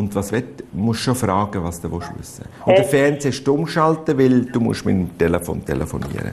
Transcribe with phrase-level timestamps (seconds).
[0.00, 2.46] Und was will, musst schon fragen, was du willst wissen.
[2.64, 6.32] Und den Fernseher stumm schalten, weil du musst mit dem Telefon telefonieren.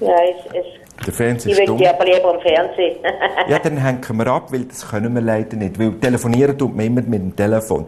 [0.00, 0.12] Nein,
[0.48, 2.96] es, es, Der Fernseher ich ist will die aber lieber am Fernsehen.
[3.48, 5.76] Ja, dann hängen wir ab, weil das können wir leider nicht.
[5.78, 7.86] Weil telefonieren tut man immer mit dem Telefon.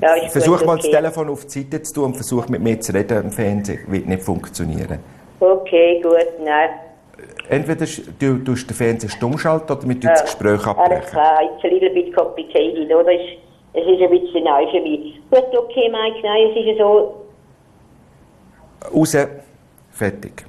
[0.00, 0.94] Ja, ist versuch mal das okay.
[0.94, 3.78] Telefon auf die Seite zu tun und versuch mit mir zu reden am Fernseher.
[3.88, 4.98] Wird nicht funktionieren.
[5.40, 6.70] okay, gut, nein.
[7.48, 7.86] Entweder
[8.18, 11.10] du tust den Fernseher stumm schalten oder wir tun das Gespräch Alles abbrechen.
[11.10, 13.12] klar, it's a little bit complicated, oder?
[13.76, 15.20] Es, ist ein bisschen neu für mich.
[15.30, 17.26] Gut, okay, Mike, nein, es ist ja so,
[18.94, 19.16] Raus.
[19.90, 20.44] Fertig.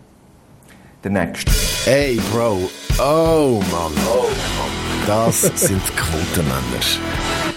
[1.03, 1.51] Der nächste.
[1.89, 2.69] Ey, Bro.
[2.99, 4.76] Oh, Mann.
[5.07, 6.59] Das sind Quotenmänner.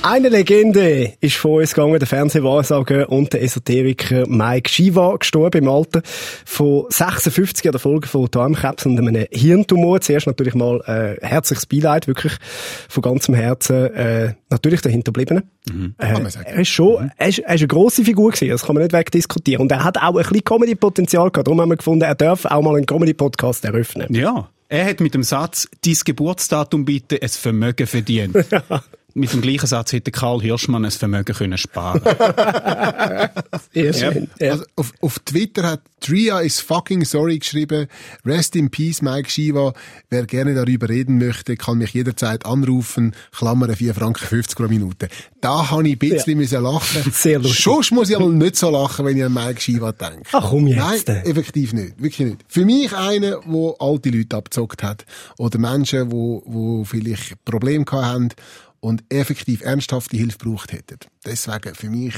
[0.02, 5.68] Eine Legende ist vor uns gegangen, der Fernsehwahrsager und der Esoteriker Mike Shiva, gestorben im
[5.68, 6.02] Alter
[6.44, 10.00] von 56 an der Folge von Darmkrebs und einem Hirntumor.
[10.00, 12.34] Zuerst natürlich mal äh, herzliches Beileid, wirklich
[12.88, 13.92] von ganzem Herzen.
[13.94, 15.42] Äh, natürlich der Hinterbliebene.
[15.98, 16.46] Äh, Kann man sagen.
[16.46, 18.92] er ist schon, er ist, er ist eine grosse Figur gewesen, das kann man nicht
[18.92, 19.62] wegdiskutieren.
[19.62, 21.48] Und er hat auch ein bisschen Comedy-Potenzial gehabt.
[21.48, 24.14] Darum haben wir gefunden, er darf auch mal einen Comedy-Podcast eröffnen.
[24.14, 24.50] Ja.
[24.70, 28.36] Er hat mit dem Satz, dein Geburtsdatum bitte, ein Vermögen verdient.
[29.14, 32.00] Mit dem gleichen Satz hätte Karl Hirschmann ein Vermögen können sparen
[33.74, 34.28] schön.
[34.38, 34.52] Ja.
[34.52, 37.86] Also auf, auf Twitter hat Tria is fucking sorry geschrieben.
[38.24, 39.74] Rest in peace, Mike Shiva.
[40.08, 43.14] Wer gerne darüber reden möchte, kann mich jederzeit anrufen.
[43.36, 45.08] Klammern 4 Franken 50 pro Minute.
[45.40, 47.02] Da habe ich ein bisschen müssen lachen.
[47.12, 47.62] Sehr lustig.
[47.62, 50.22] Sonst muss ich aber nicht so lachen, wenn ich an Mike Shiva denke.
[50.32, 51.08] Ach, komm jetzt.
[51.08, 52.02] Nein, effektiv nicht.
[52.02, 52.44] Wirklich nicht.
[52.48, 55.04] Für mich einer, der alte Leute abgezockt hat.
[55.36, 58.28] Oder Menschen, wo, wo vielleicht Probleme gehabt haben
[58.80, 60.98] und effektiv ernsthafte Hilfe gebraucht hätten.
[61.24, 62.14] Deswegen für mich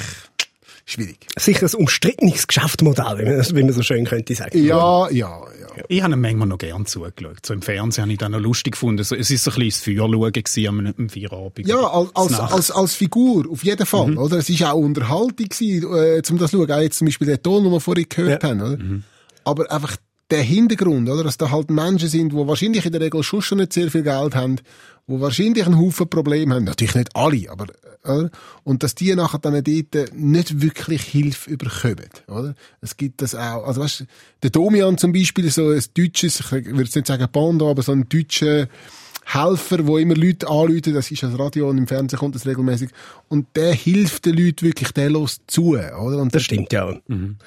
[0.84, 1.26] schwierig.
[1.38, 4.64] Sicher ein umstrittenes Geschäftsmodell, wie man, wie man so schön könnte sagen.
[4.64, 5.84] Ja, ja, ja.
[5.88, 7.44] Ich habe ihm manchmal noch gern zugeschaut.
[7.46, 9.02] So im Fernsehen habe ich das noch lustig gefunden.
[9.04, 11.66] So, es ist so ein bisschen das Feuerschauen am, am Feierabend.
[11.66, 14.38] Ja, als, als, als, als Figur, auf jeden Fall, oder?
[14.38, 16.70] Es ist auch Unterhaltung gewesen, äh, zum das zu schauen.
[16.70, 18.48] Auch jetzt zum Beispiel der Ton, den wir vorhin gehört Ja.
[18.48, 18.78] haben, oder?
[19.44, 19.96] Aber einfach
[20.30, 21.24] der Hintergrund, oder?
[21.24, 24.02] Dass da halt Menschen sind, die wahrscheinlich in der Regel schon schon nicht sehr viel
[24.02, 24.56] Geld haben,
[25.06, 26.64] die wahrscheinlich einen Haufen Probleme haben.
[26.64, 27.66] Natürlich nicht alle, aber,
[28.04, 28.30] oder?
[28.64, 32.54] Und dass die nachher dann dort nicht wirklich Hilfe überkommen, oder?
[32.80, 34.04] Es gibt das auch, also weißt,
[34.42, 37.92] der Domian zum Beispiel, so ein deutsches, ich würde jetzt nicht sagen Bando, aber so
[37.92, 38.68] ein deutscher,
[39.24, 42.90] Helfer, wo immer Leute anrufen, das ist das Radio und im Fernsehen kommt das regelmäßig.
[43.32, 46.18] Und der hilft den Leuten wirklich, der lässt zu, oder?
[46.18, 46.92] Und Das stimmt, ja.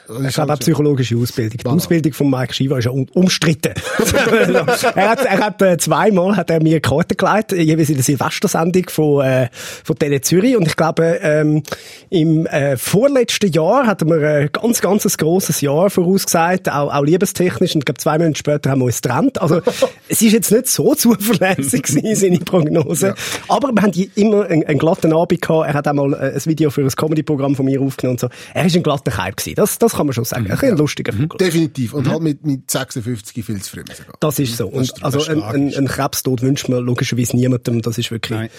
[0.08, 1.60] das Ich ist glaube auch psychologische Ausbildung.
[1.60, 1.68] Die.
[1.68, 3.76] Ausbildung von Mike Shiva ist ja un umstritten.
[4.96, 8.04] er hat, er hat äh, zweimal hat er mir Karten gelegt, äh, jeweils in der
[8.04, 9.50] Silvestersendung von, äh,
[9.84, 10.58] von Tele Zürich.
[10.58, 11.62] Und ich glaube, ähm,
[12.10, 16.92] im äh, vorletzten Jahr hat er mir ein ganz, ganz ein grosses Jahr vorausgesagt, auch,
[16.92, 17.76] auch liebestechnisch.
[17.76, 19.40] Und ich glaube, zwei Monate später haben wir uns getrennt.
[19.40, 19.62] Also,
[20.10, 23.14] es ist jetzt nicht so zuverlässig gewesen, seine Prognose.
[23.48, 25.75] Aber wir haben immer einen, einen glatten Abend gehabt.
[25.75, 28.30] Er hat auch mal äh, ein Video für ein Comedy-Programm von mir aufgenommen und so.
[28.54, 29.56] Er ist ein glatter Kype gewesen.
[29.56, 30.46] Das, das kann man schon sagen.
[30.50, 31.38] Ein, bisschen lustiger Vogel.
[31.38, 31.94] Definitiv.
[31.94, 34.16] Und halt mit, mit 56 viel zu früh sogar.
[34.20, 34.68] Das ist so.
[34.68, 37.82] Und also ein, ein, ein Krebstod wünscht man logischerweise niemandem.
[37.82, 38.50] Das ist wirklich, Nein.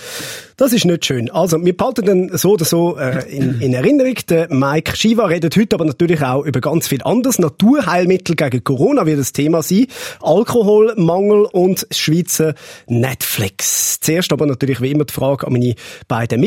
[0.56, 1.30] das ist nicht schön.
[1.30, 4.14] Also, wir behalten dann so oder so äh, in, in Erinnerung.
[4.28, 7.38] Der Mike Shiva redet heute aber natürlich auch über ganz viel anderes.
[7.38, 9.86] Naturheilmittel gegen Corona wird das Thema sein.
[10.20, 12.54] Alkoholmangel und Schweizer
[12.86, 14.00] Netflix.
[14.00, 15.74] Zuerst aber natürlich wie immer die Frage an meine
[16.08, 16.40] beiden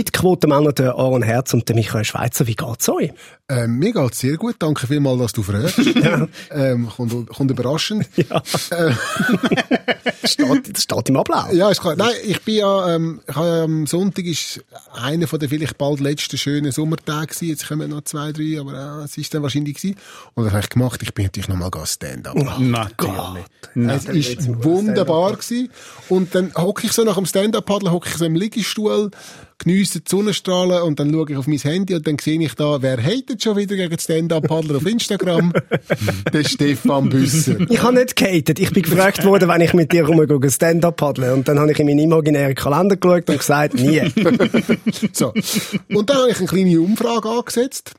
[0.60, 2.48] Mitquotenmänner, der Aaron Herz und der Michael Schweizer.
[2.48, 3.12] Wie geht's euch?
[3.48, 4.56] Ähm, mir geht's sehr gut.
[4.60, 5.80] Danke vielmals, dass du fragst.
[6.52, 8.08] ähm, kommt, kommt überraschend.
[8.20, 8.42] Ja.
[8.42, 8.66] das,
[10.34, 11.54] steht, das steht im Ablauf.
[11.54, 11.96] Ja, ist klar.
[11.96, 15.78] Nein, ich bin ja, ähm, ich habe ja am Sonntag ist einer von den vielleicht
[15.78, 17.48] bald letzten schönen Sommertagen gewesen.
[17.48, 19.96] Jetzt kommen noch zwei, drei, aber äh, es ist dann wahrscheinlich gewesen.
[20.34, 21.02] Und das habe ich gemacht.
[21.02, 22.36] Ich bin natürlich nochmal Stand-up.
[23.74, 24.38] Natürlich.
[24.38, 25.70] Es ist wunderbar gewesen.
[26.10, 29.12] Und dann hocke ich so nach dem Stand-Up-Paddeln, hocke ich so im Liegestuhl,
[29.60, 32.82] geniesse die Sonnenstrahlen und dann schaue ich auf mein Handy und dann sehe ich da,
[32.82, 35.54] wer hatet schon wieder gegen Stand-Up-Paddler auf Instagram?
[36.34, 37.58] Der Stefan Büsser.
[37.70, 38.60] Ich habe nicht gehatet.
[38.60, 41.34] Ich bin gefragt worden, wenn ich mit dir rumgehe, Stand-up paddle.
[41.34, 44.02] Und dann habe ich in meinen imaginären Kalender geschaut und gesagt, nie.
[45.14, 45.34] So.
[45.94, 47.94] Und dann habe ich eine kleine Umfrage angesetzt.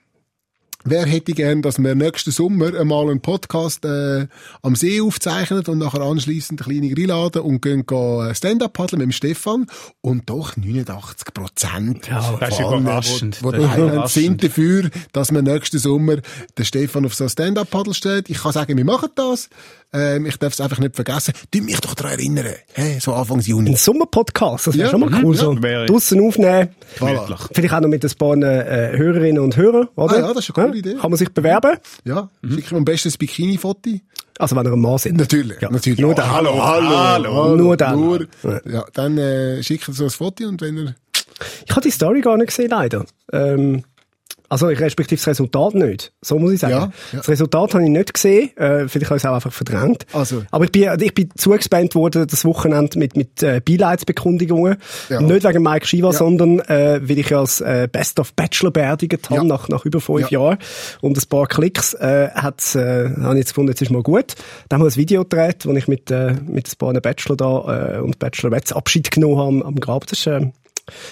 [0.85, 4.27] Wer hätte gern, dass wir nächsten Sommer einmal einen Podcast äh,
[4.63, 9.09] am See aufzeichnen und nachher anschliessend eine kleine Grillade und gehen go Stand-up paddeln mit
[9.09, 9.67] dem Stefan
[10.01, 13.43] und doch 89 Prozent das ist von allen, überraschend.
[13.43, 14.09] wo- wo Das ist überraschend.
[14.25, 16.17] sind dafür, dass wir nächsten Sommer
[16.57, 18.31] den Stefan auf so Stand-up paddel stellt.
[18.31, 19.51] Ich kann sagen, wir machen das.
[19.93, 21.35] Ähm, ich darf es einfach nicht vergessen.
[21.51, 22.47] Du mich doch daran erinnern.
[22.75, 23.71] Hey, so Anfangs Juni.
[23.71, 25.35] Ein Sommerpodcast, das wäre Ja, schon mal cool.
[25.35, 26.69] ja, so wäre- draussen aufnehmen.
[26.99, 27.39] Gemütlich.
[27.53, 30.15] Vielleicht auch noch mit ein paar äh, Hörerinnen und Hörern, oder?
[30.17, 30.95] Ah ja, das ist eine coole Idee.
[30.95, 31.77] Kann man sich bewerben?
[32.05, 33.91] Ja, schick mir am besten ein Bikini-Foto.
[34.39, 35.17] Also wenn ihr ein Mann sind.
[35.19, 35.71] Natürlich, Ja.
[35.71, 35.99] natürlich.
[35.99, 36.31] Nur dann.
[36.31, 37.57] hallo, hallo, Hallo.
[37.57, 37.99] Nur dann.
[38.01, 38.61] Nur, Ja.
[38.65, 40.95] ja, dann äh, schickt so ein Foto und wenn ihr
[41.67, 43.05] Ich habe die Story gar nicht gesehen, leider.
[43.33, 43.83] Ähm,
[44.51, 46.13] also ich respektive das Resultat nicht.
[46.21, 46.73] So muss ich sagen.
[46.73, 46.81] Ja,
[47.13, 47.19] ja.
[47.19, 48.55] Das Resultat habe ich nicht gesehen.
[48.57, 50.07] Äh, vielleicht habe ich es auch einfach verdrängt.
[50.13, 50.43] Also.
[50.51, 54.77] Aber ich bin, ich bin zugespannt worden das Wochenende mit, mit äh, Beileidsbekundungen.
[55.09, 55.21] Ja.
[55.21, 59.47] Nicht wegen Mike Shiva, sondern äh, weil ich als äh, Best of Bachelor beerdigt habe,
[59.47, 60.41] nach, nach über fünf Ja.
[60.41, 60.59] Jahren.
[61.01, 64.35] Und ein paar Klicks äh, hat's, äh, habe ich jetzt gefunden, jetzt ist mal gut.
[64.69, 67.97] Dann haben wir ein Video gedreht, wo ich mit, äh, mit ein paar Bachelor da
[67.97, 70.07] äh, und Bachelorettes Abschied genommen habe am, am Grab.
[70.09, 70.51] Das, ist, äh,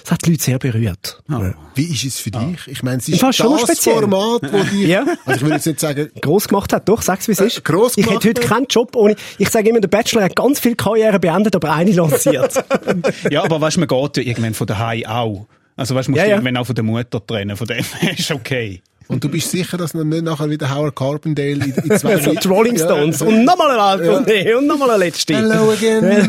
[0.03, 1.23] das hat die Leute sehr berührt.
[1.29, 1.55] Ja.
[1.75, 2.67] Wie ist es für dich?
[2.67, 4.01] Ich meine, es ist das speziell.
[4.01, 5.05] Format, wo dich, Ja.
[5.25, 6.89] also ich würde jetzt nicht sagen, gross gemacht hat.
[6.89, 7.59] Doch, sag's wie es ist.
[7.59, 9.17] Äh, gross ich hätte heute keinen Job ohne.
[9.39, 12.65] Ich sage immer, der Bachelor hat ganz viel Karriere beendet, aber eine lanciert.
[13.31, 15.47] Ja, aber weißt du, man geht ja irgendwann von daheim auch.
[15.77, 17.57] Also weißt du, musst Ja, irgendwann auch von der Mutter trennen.
[17.57, 17.85] Von dem
[18.17, 18.83] ist okay.
[19.09, 22.33] Und du bist sicher, dass dann nicht nachher wieder Howard Carpendale in, in zwei so
[22.35, 23.23] die Rolling Stones.
[23.23, 24.25] Und nochmal ein Album.
[24.27, 25.35] Nee, und nochmal ein letzte.
[25.37, 26.29] Hello again.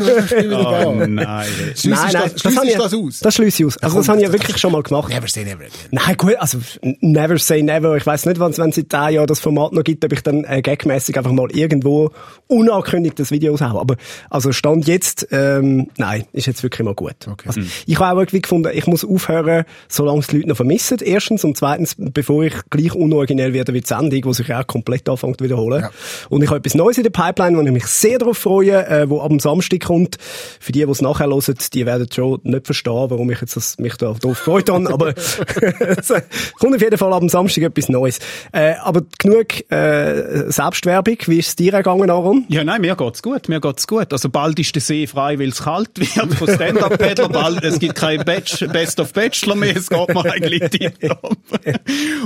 [0.50, 1.06] Oh nein.
[1.06, 2.16] Nein, nein, das, schliessest
[2.56, 3.20] habe ich, das aus?
[3.20, 3.76] Das schließe ich aus.
[3.78, 5.08] Also das komm, habe ich ja das- wirklich schon mal gemacht.
[5.12, 5.70] Never say never again.
[5.90, 6.58] Nein, gut, also
[7.00, 7.96] never say never.
[7.96, 10.44] Ich weiß nicht, wenn es seit zehn Jahren das Format noch gibt, ob ich dann
[10.44, 12.10] äh, gagmäßig einfach mal irgendwo
[12.46, 13.80] unangekündigt das Video raushaue.
[13.80, 13.96] Aber
[14.30, 17.14] also Stand jetzt, ähm, nein, ist jetzt wirklich mal gut.
[17.30, 17.48] Okay.
[17.48, 20.98] Also, Ich habe auch irgendwie gefunden, ich muss aufhören, solange es die Leute noch vermissen.
[21.02, 24.66] Erstens und zweitens, bevor ich gleich unoriginell werde wie die Sendung, die sich ja auch
[24.66, 25.82] komplett anfängt zu wiederholen.
[25.82, 25.90] Ja.
[26.28, 29.08] Und ich habe etwas Neues in der Pipeline, wo ich mich sehr darauf freue, äh,
[29.10, 30.16] wo ab dem Samstag kommt.
[30.60, 33.78] Für die, die es nachher hören, die werden schon nicht verstehen, warum ich jetzt das,
[33.78, 35.38] mich da drauf gefreut habe, aber es
[36.58, 38.18] kommt auf jeden Fall ab dem Samstag etwas Neues.
[38.52, 41.16] Äh, aber genug äh, Selbstwerbung.
[41.26, 42.44] Wie ist es dir gegangen, Aaron?
[42.48, 44.12] Ja, nein, mir geht's gut, mir geht's gut.
[44.12, 47.28] Also bald ist der See frei, weil es kalt wird von Stand-Up-Paddler.
[47.40, 51.36] Bald, es gibt kein Batch, Best of Bachelor mehr, es geht mir eigentlich tipptopp.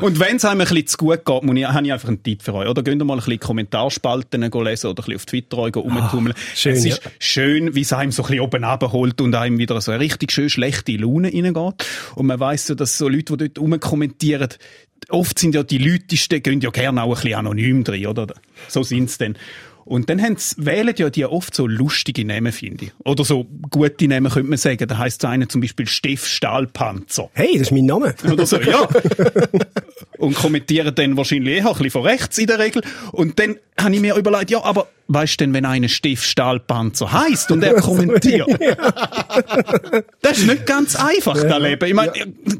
[0.00, 2.22] Und wenn es einem ein bisschen zu gut geht, muss ich, habe ich einfach einen
[2.22, 2.68] Tipp für euch.
[2.68, 6.34] Oder geht ihr mal ein bisschen Kommentarspalten lesen oder ein bisschen auf Twitter euch rumtummeln.
[6.54, 7.10] schön, es ist ja.
[7.18, 10.32] schön, wie es einem so ein bisschen oben runterholt und einem wieder so eine richtig
[10.32, 11.86] schön schlechte Laune reingeht.
[12.14, 14.48] Und man weiss so, dass so Leute, die dort rumkommentieren,
[15.08, 18.26] oft sind ja die Leutesten, gehen ja gerne auch ein bisschen anonym drin, oder?
[18.68, 19.36] So sind's dann.
[19.84, 22.92] Und dann haben's, wählen ja die oft so lustige Namen, finde ich.
[23.04, 24.86] Oder so gute Namen, könnte man sagen.
[24.88, 27.28] Da heisst so einer zum Beispiel Steff Stahlpanzer.
[27.34, 28.14] Hey, das ist mein Name.
[28.32, 28.88] Oder so, ja.
[30.18, 32.82] Und kommentieren dann wahrscheinlich eher ein bisschen von rechts in der Regel.
[33.12, 37.12] Und dann habe ich mir überlegt, ja, aber weißt du denn, wenn einer Steff Stahlpanzer
[37.12, 38.48] heisst und er kommentiert?
[40.22, 41.86] Das ist nicht ganz einfach, das Leben.
[41.86, 42.12] Ich meine,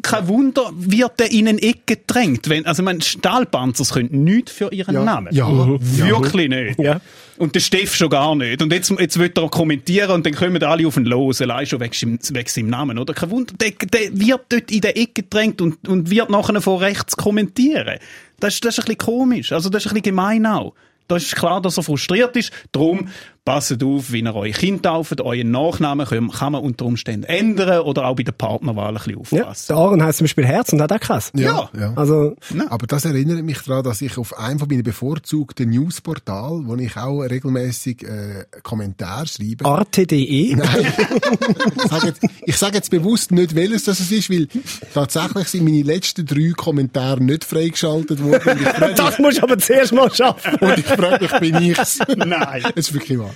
[0.03, 2.49] kein Wunder, wird der in eine Ecke gedrängt.
[2.49, 5.05] Wenn, also, ich meine, Stahlpanzers können nichts für ihren Ja.
[5.05, 5.35] Namen.
[5.35, 5.47] Ja.
[5.49, 6.79] Wirklich nicht.
[6.79, 7.01] Ja.
[7.37, 8.63] Und der Steff schon gar nicht.
[8.63, 11.81] Und jetzt, jetzt wird er kommentieren und dann kommen alle auf ihn los, allein schon
[11.81, 13.13] wegen, wegen seinem Namen, oder?
[13.13, 16.79] Kein Wunder, der, der wird dort in der Ecke gedrängt und, und wird nachher von
[16.79, 17.99] rechts kommentieren.
[18.39, 19.53] Das, das ist ein bisschen komisch.
[19.53, 20.75] Also, das ist ein bisschen gemein auch.
[21.09, 22.51] Da ist klar, dass er frustriert ist.
[22.73, 23.09] Drum,
[23.45, 25.21] passet auf, wie ihr euer Kind tauft.
[25.21, 29.13] Euren Nachnamen kann, kann man unter Umständen ändern oder auch bei der Partnerwahl ein bisschen
[29.13, 29.67] Ja, aufpassen.
[29.69, 31.31] der Aaron heisst zum Beispiel Herz und hat auch keins.
[31.35, 31.69] Ja.
[31.79, 31.93] ja.
[31.95, 32.35] Also,
[32.71, 36.97] Aber das erinnert mich daran, dass ich auf einem von meinen bevorzugten Newsportal, wo ich
[36.97, 39.67] auch regelmäßig äh, Kommentare schreibe.
[39.67, 40.57] arte.de.
[40.57, 44.49] Ich sage jetzt, ich sage jetzt bewusst nicht, welches das es ist, weil
[44.95, 48.59] tatsächlich sind meine letzten drei Kommentare nicht freigeschaltet worden.
[48.97, 50.53] Das musst du aber zuerst mal schaffen.
[50.61, 51.99] mich, und ich mich bin ich's?
[52.17, 52.63] Nein.
[52.75, 53.35] Das ist wirklich wahr.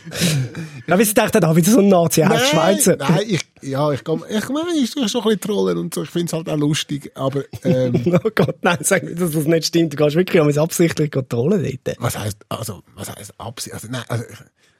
[0.87, 2.97] Ja, wie sie dachten, da wieder so ein Nazi aus Nein, Schweizer.
[2.97, 6.03] Nein, ich, ja, ich, kann, ich meine, ich tue schon ein bisschen trollen und so.
[6.03, 9.45] Ich finde es halt auch lustig, aber, ähm, Oh Gott, nein, sag nicht, dass das
[9.47, 9.93] nicht stimmt.
[9.93, 11.97] Du gehst wirklich an absichtlich trollen dort.
[12.01, 13.75] was heißt, also, was heißt Absicht?
[13.75, 14.39] Also, nein, also, ich-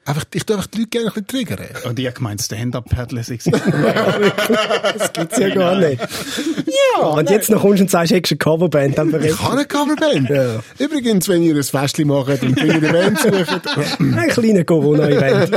[0.09, 1.67] einfach, ich tue einfach die Leute gerne ein bisschen triggern.
[1.85, 3.21] Und ich gemeint, Stand-Up-Paddler
[4.97, 6.01] Das gibt's ja gar nicht.
[6.01, 7.07] Ja.
[7.07, 9.65] Und jetzt noch kommst du und sagst, hättest du eine Coverband, dann Ich habe eine
[9.65, 10.29] Coverband.
[10.79, 13.61] Übrigens, wenn ihr ein Festchen macht und wenn ihr eine Band sucht,
[13.99, 15.51] Ein kleiner Corona-Event.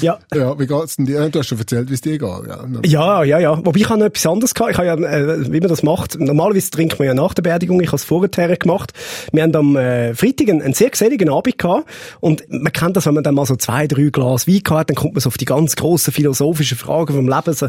[0.00, 0.18] Ja.
[0.34, 1.28] ja, wie geht's denn dir?
[1.28, 2.28] Du hast schon erzählt, wie es dir geht.
[2.28, 3.64] Ja, Ja, ja, ja.
[3.64, 4.72] Wobei ich habe noch etwas anderes gehabt.
[4.72, 7.80] Ich habe ja, äh, wie man das macht, normalerweise trinkt man ja nach der Beerdigung.
[7.80, 8.92] Ich habe es vorher gemacht.
[9.32, 11.88] Wir haben am äh, Freitag einen, einen sehr geselligen Abend gehabt.
[12.20, 14.96] Und man kennt das, wenn man dann mal so zwei, drei Glas Wein gehabt dann
[14.96, 17.66] kommt man so auf die ganz grossen philosophischen Fragen vom Leben, so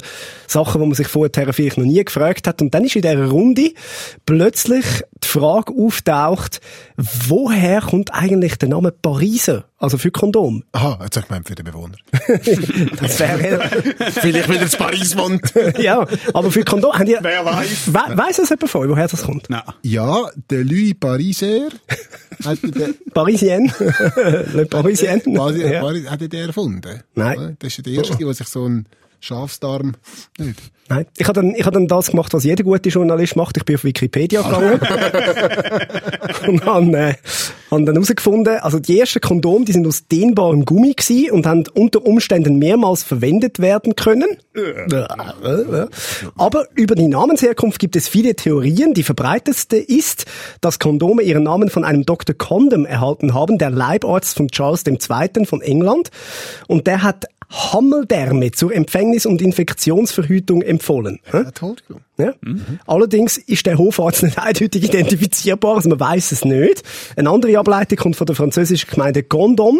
[0.47, 2.61] Sachen, wo man sich vorher vielleicht noch nie gefragt hat.
[2.61, 3.71] Und dann ist in dieser Runde
[4.25, 4.85] plötzlich
[5.23, 6.61] die Frage auftaucht,
[6.97, 9.65] woher kommt eigentlich der Name Pariser?
[9.77, 10.63] Also für Kondom.
[10.71, 11.95] Aha, jetzt habe ich gemeint für den Bewohner.
[12.99, 13.69] Das wäre
[14.11, 15.53] Vielleicht wieder in Paris wohnt.
[15.77, 17.93] ja, aber für Kondom, haben die, Wer weiß?
[17.93, 19.49] We weiss das jemand von euch, woher das kommt?
[19.49, 19.61] Nein.
[19.83, 21.69] Ja, der Louis Pariser
[23.13, 23.71] Parisien.
[24.53, 25.21] Le Parisien.
[25.25, 25.81] ja.
[25.81, 27.03] Paris, hat er den erfunden?
[27.15, 27.57] Nein.
[27.59, 28.87] Das ist der Erste, der sich so einen
[29.19, 29.95] Schafsdarm
[30.37, 30.59] nicht.
[30.89, 31.05] Nein.
[31.17, 33.57] Ich habe dann, ich habe dann das gemacht, was jeder gute Journalist macht.
[33.57, 34.79] Ich bin auf Wikipedia gegangen.
[36.47, 37.15] und dann, äh,
[37.69, 41.65] haben dann herausgefunden, also die ersten Kondome, die sind aus dehnbarem Gummi gewesen und haben
[41.73, 44.37] unter Umständen mehrmals verwendet werden können.
[46.37, 48.93] Aber über die Namensherkunft gibt es viele Theorien.
[48.93, 50.25] Die verbreitetste ist,
[50.61, 52.35] dass Kondome ihren Namen von einem Dr.
[52.35, 55.45] Condom erhalten haben, der Leibarzt von Charles II.
[55.45, 56.09] von England.
[56.67, 61.19] Und der hat Hammeldärme zur Empfängnis- und Infektionsverhütung empfohlen.
[61.31, 61.43] Ja.
[62.17, 62.33] Ja.
[62.85, 66.83] Allerdings ist der Hofarzt nicht eindeutig identifizierbar, also man weiß es nicht.
[67.15, 69.79] Eine andere Ableitung kommt von der französischen Gemeinde Gondom.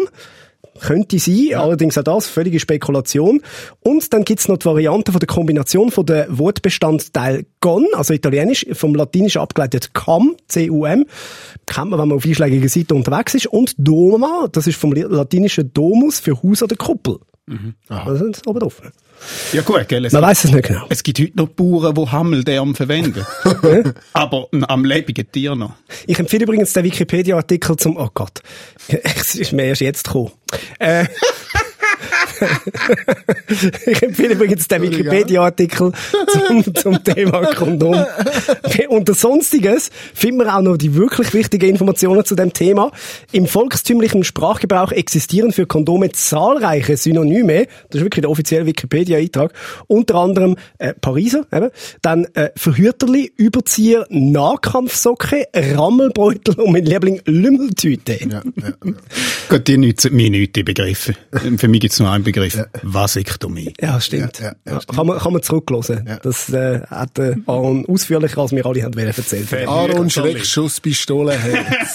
[0.80, 3.42] Könnte sein, allerdings auch das, völlige Spekulation.
[3.80, 8.64] Und dann gibt's noch die Variante von der Kombination von der Wortbestandteil gon, also italienisch,
[8.72, 11.04] vom Latinisch abgeleitet cum, C-U-M,
[11.66, 15.72] kennt man, wenn man auf einschlägigen Seiten unterwegs ist, und doma, das ist vom latinischen
[15.72, 17.18] domus für Haus oder Kuppel.
[17.88, 18.80] Also das ist oben drauf.
[19.52, 20.86] Ja gut, gell, Man weiß es nicht genau.
[20.88, 23.26] es gibt heute noch Bauern, die Hammeldärm verwenden.
[24.12, 25.74] Aber am lebenden Tier noch.
[26.06, 28.40] Ich empfehle übrigens den Wikipedia-Artikel zum, oh Gott,
[28.88, 30.30] es ist mir erst jetzt gekommen.
[30.78, 31.06] Äh,
[33.86, 35.92] ich empfehle übrigens den Wikipedia-Artikel
[36.46, 38.04] zum, zum Thema Kondom.
[38.88, 42.90] Unter Sonstiges finden wir auch noch die wirklich wichtigen Informationen zu dem Thema.
[43.32, 47.66] Im volkstümlichen Sprachgebrauch existieren für Kondome zahlreiche Synonyme.
[47.90, 49.52] Das ist wirklich der offizielle Wikipedia-Eintrag.
[49.86, 51.70] Unter anderem äh, Pariser, eben.
[52.02, 58.18] dann äh, Verhüterli, Überzieher, Nahkampfsocke, Rammelbeutel und mein Liebling Lümmeltüte.
[58.20, 58.42] Ja, ja,
[58.84, 58.92] ja.
[59.48, 61.14] Gut, die nützen mir nicht, die Begriffe.
[61.56, 62.58] Für mich gibt's nur einen Begriff.
[62.82, 63.72] Vasektomie.
[63.80, 64.38] Ja, stimmt.
[64.38, 66.04] Ja, ja, ja, kann, man, kann man zurückhören.
[66.06, 66.18] Ja.
[66.18, 69.52] Das äh, hat äh, Aaron ausführlicher, als wir alle haben erzählt.
[69.66, 71.94] Aaron Schreck, Schusspistole, Herz.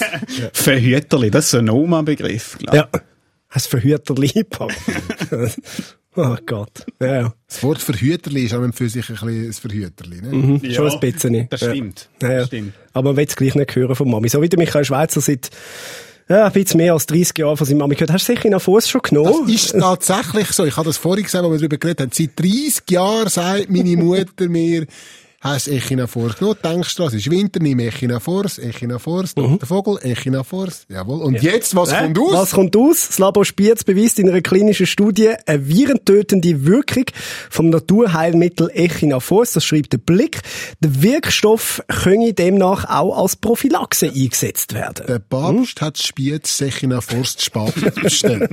[0.52, 2.88] Verhüterli, das ist ein Oma-Begriff, glaube Ja.
[3.48, 4.58] Hast Verhüter lieb.
[6.16, 6.84] oh Gott.
[7.00, 7.34] Ja, ja.
[7.46, 10.20] Das Wort Verhüterli ist und für sich ein bisschen ein Verhüterli.
[10.22, 10.28] Ne?
[10.32, 10.60] Mhm.
[10.64, 11.48] Ja, Schon ein bisschen.
[11.48, 11.70] das Ja.
[11.70, 12.08] stimmt.
[12.20, 12.38] Ja, ja.
[12.38, 12.72] Das stimmt.
[12.92, 14.28] Aber man will es gleich nicht hören von Mami.
[14.28, 15.50] So wie der Michael Schweizer seit
[16.28, 18.12] ja, ein bisschen mehr als 30 Jahren von seiner Mami gehört.
[18.12, 19.48] Hast du sicher in Fuß schon Das genommen?
[19.48, 20.64] ist tatsächlich so.
[20.64, 22.10] Ich habe das vorhin gesagt, als wir darüber geredet haben.
[22.12, 24.86] Seit 30 Jahren sagt meine Mutter mir,
[25.44, 26.58] hast Echinafors genommen?
[26.64, 29.58] Denkst du, es ist Winter, nimm Echinafors, Echinafors, Mhm.
[29.58, 30.86] der Vogel, Echinafors.
[30.88, 31.22] Jawohl.
[31.22, 32.02] Und jetzt, was Hä?
[32.04, 32.32] kommt aus?
[32.32, 33.06] Was kommt aus?
[33.08, 37.04] Das Labor Spiez beweist in einer klinischen Studie eine virentötende Wirkung
[37.50, 39.52] vom Naturheilmittel Echinafors.
[39.52, 40.40] Das schreibt der Blick.
[40.80, 45.06] Der Wirkstoff könne demnach auch als Prophylaxe eingesetzt werden.
[45.06, 48.50] Der Papst hat Spiez Echinafors zu spät bestellt.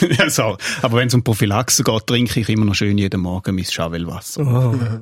[0.18, 0.56] ja, so.
[0.82, 4.40] Aber wenn es um Prophylaxe geht, trinke ich immer noch schön jeden Morgen mein Chavelwasser.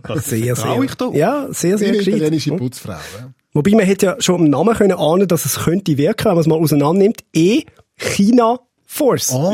[0.09, 0.77] Oh, sehr, sehr.
[0.78, 1.11] Trau ich da.
[1.12, 2.14] Ja, sehr, sehr Die gescheit.
[2.16, 2.92] italienische Putzfrau.
[2.92, 3.30] Ja.
[3.52, 6.40] Wobei man hätte ja schon im Namen können ahnen, dass es könnte wirken, wenn man
[6.40, 7.25] es mal auseinander nimmt.
[7.35, 7.64] E
[7.97, 9.30] China Force.
[9.30, 9.52] Ja.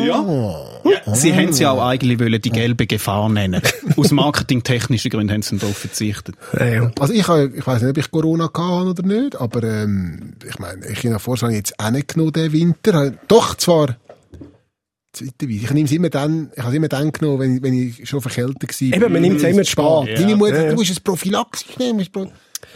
[0.84, 1.14] ja.
[1.14, 3.60] Sie haben sie auch eigentlich wollen die gelbe Gefahr nennen.
[3.96, 6.36] Aus marketingtechnischen Gründen haben sie darauf verzichtet.
[6.56, 6.90] Ja, ja.
[7.00, 10.86] Also ich, ich weiß nicht, ob ich Corona hatte oder nicht, aber ähm, ich meine,
[10.86, 13.12] Echinafors habe ich jetzt auch nicht genommen, den Winter.
[13.26, 13.96] Doch, zwar
[15.14, 15.64] zweiterweise.
[15.64, 18.08] Ich nehme es immer dann, ich habe es immer dann genommen, wenn, ich- wenn ich
[18.08, 18.88] schon verkältet war.
[18.88, 19.84] Eben, man nimmt es immer zu spät.
[20.30, 20.36] Ja.
[20.36, 22.06] Mutter, Ja, du musst es Prophylaxe nehmen.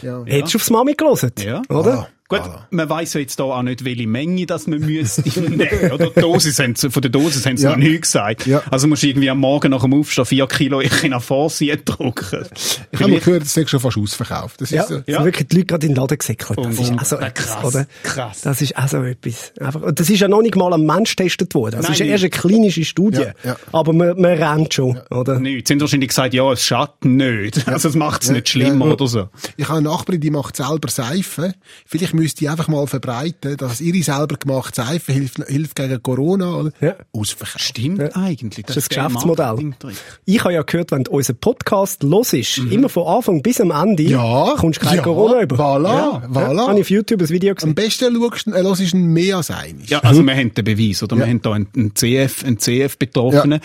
[0.01, 0.23] ja.
[0.25, 1.31] Hättest du aufs Mami gelesen?
[1.39, 1.61] Ja.
[1.69, 2.09] Oder?
[2.29, 5.91] Gut, man weiss ja jetzt da auch nicht, welche Menge das man müsste nehmen.
[5.91, 7.71] Oder die Dosis haben sie, von der Dosis haben sie Ja.
[7.71, 8.45] noch nichts gesagt.
[8.45, 8.61] Ja.
[8.69, 12.45] Also musst du irgendwie am Morgen nach dem Aufstehen vier Kilo Echinafors drucken.
[12.91, 14.61] Ich habe mal gehört, das ist schon fast ausverkauft.
[14.61, 14.95] Das Ja, ist so.
[14.95, 16.59] sind wirklich die Leute gerade in den Laden gesäckelt.
[16.59, 17.01] Das ist Unglaublich.
[17.01, 17.87] auch so Ja, etwas, krass, oder?
[18.03, 18.41] krass.
[18.41, 19.51] Das ist auch so etwas.
[19.59, 21.77] Einfach, und das ist ja noch nicht mal am Mensch getestet worden.
[21.77, 23.21] Das Nein, ist ja erst eine klinische Studie.
[23.21, 23.55] Ja, ja.
[23.71, 25.39] Aber man, man rennt schon, oder?
[25.39, 25.67] Nicht.
[25.67, 27.67] Sie haben wahrscheinlich gesagt, ja, es schadet nicht.
[27.79, 28.93] Also es macht es nicht schlimmer ja.
[28.93, 29.29] oder so.
[29.57, 31.53] Ich habe eine Nachbarin, die macht selber Seife.
[31.85, 36.55] Vielleicht müsste einfach mal verbreiten, dass ihre selber gemachte Seife hilft, hilft gegen Corona.
[36.55, 36.71] Oder?
[36.81, 36.95] Ja.
[37.13, 37.61] Ausverkauft.
[37.61, 38.65] Stimmt eigentlich.
[38.65, 39.73] Das ist der ein Geschäftsmodell.
[40.25, 43.71] Ich habe ja gehört, wenn du unseren Podcast los ist, immer von Anfang bis am
[43.71, 44.09] Ende, Mhm.
[44.09, 44.53] Ja.
[44.57, 45.01] kommst du kein Ja.
[45.03, 45.55] Corona über.
[45.55, 45.83] Voilà.
[45.87, 46.23] Ja.
[46.31, 46.55] Voilà.
[46.55, 47.69] Ja, habe ich auf YouTube ein Video gesehen.
[47.69, 49.85] Am besten schaust du, äh, hörst du mehr als einmal.
[49.87, 51.15] Ja, also wir haben den Beweis, oder?
[51.17, 51.29] Wir Ja.
[51.31, 53.59] haben da einen, einen CF, einen CF-Betroffenen.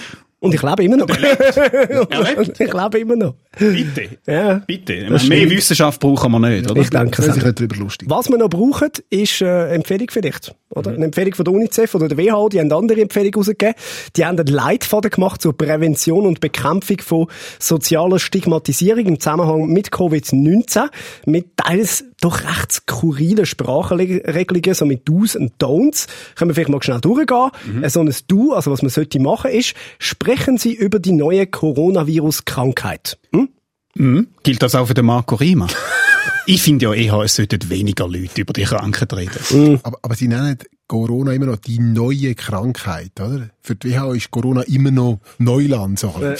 [0.44, 1.08] Und ich lebe immer noch.
[1.08, 2.60] lebt?
[2.60, 3.34] ich lebe immer noch.
[3.58, 4.10] Bitte.
[4.26, 4.60] Ja.
[4.66, 5.08] Bitte.
[5.08, 5.50] Mehr stimmt.
[5.50, 6.82] Wissenschaft brauchen wir nicht, oder?
[6.82, 10.54] Ich denke es nicht darüber lustig Was wir noch brauchen, ist äh, eine Empfehlung vielleicht.
[10.68, 10.90] Oder?
[10.90, 10.96] Mhm.
[10.96, 13.74] Eine Empfehlung von der UNICEF oder der WHO, die haben andere Empfehlungen rausgegeben.
[14.16, 17.26] Die haben einen Leitfaden gemacht zur Prävention und Bekämpfung von
[17.58, 20.90] sozialer Stigmatisierung im Zusammenhang mit Covid-19.
[21.24, 26.08] Mit teils doch recht skurrilen Sprachregelungen, so mit Do's und Don'ts.
[26.36, 27.50] Können wir vielleicht mal schnell durchgehen.
[27.66, 27.88] Mhm.
[27.88, 33.18] So ein Do, also was man sollte machen, ist, sprechen Sie über die neue Coronavirus-Krankheit.
[33.32, 33.48] Hm?
[33.94, 34.28] Mhm.
[34.42, 35.66] Gilt das auch für den Marco Rima?
[36.46, 39.80] ich finde ja eher, es sollten weniger Leute über die Krankheit reden.
[39.82, 43.50] Aber, aber sie nennen Corona immer noch die neue Krankheit, oder?
[43.62, 45.98] Für die WHO ist Corona immer noch Neuland.
[45.98, 46.14] So.
[46.20, 46.36] Äh.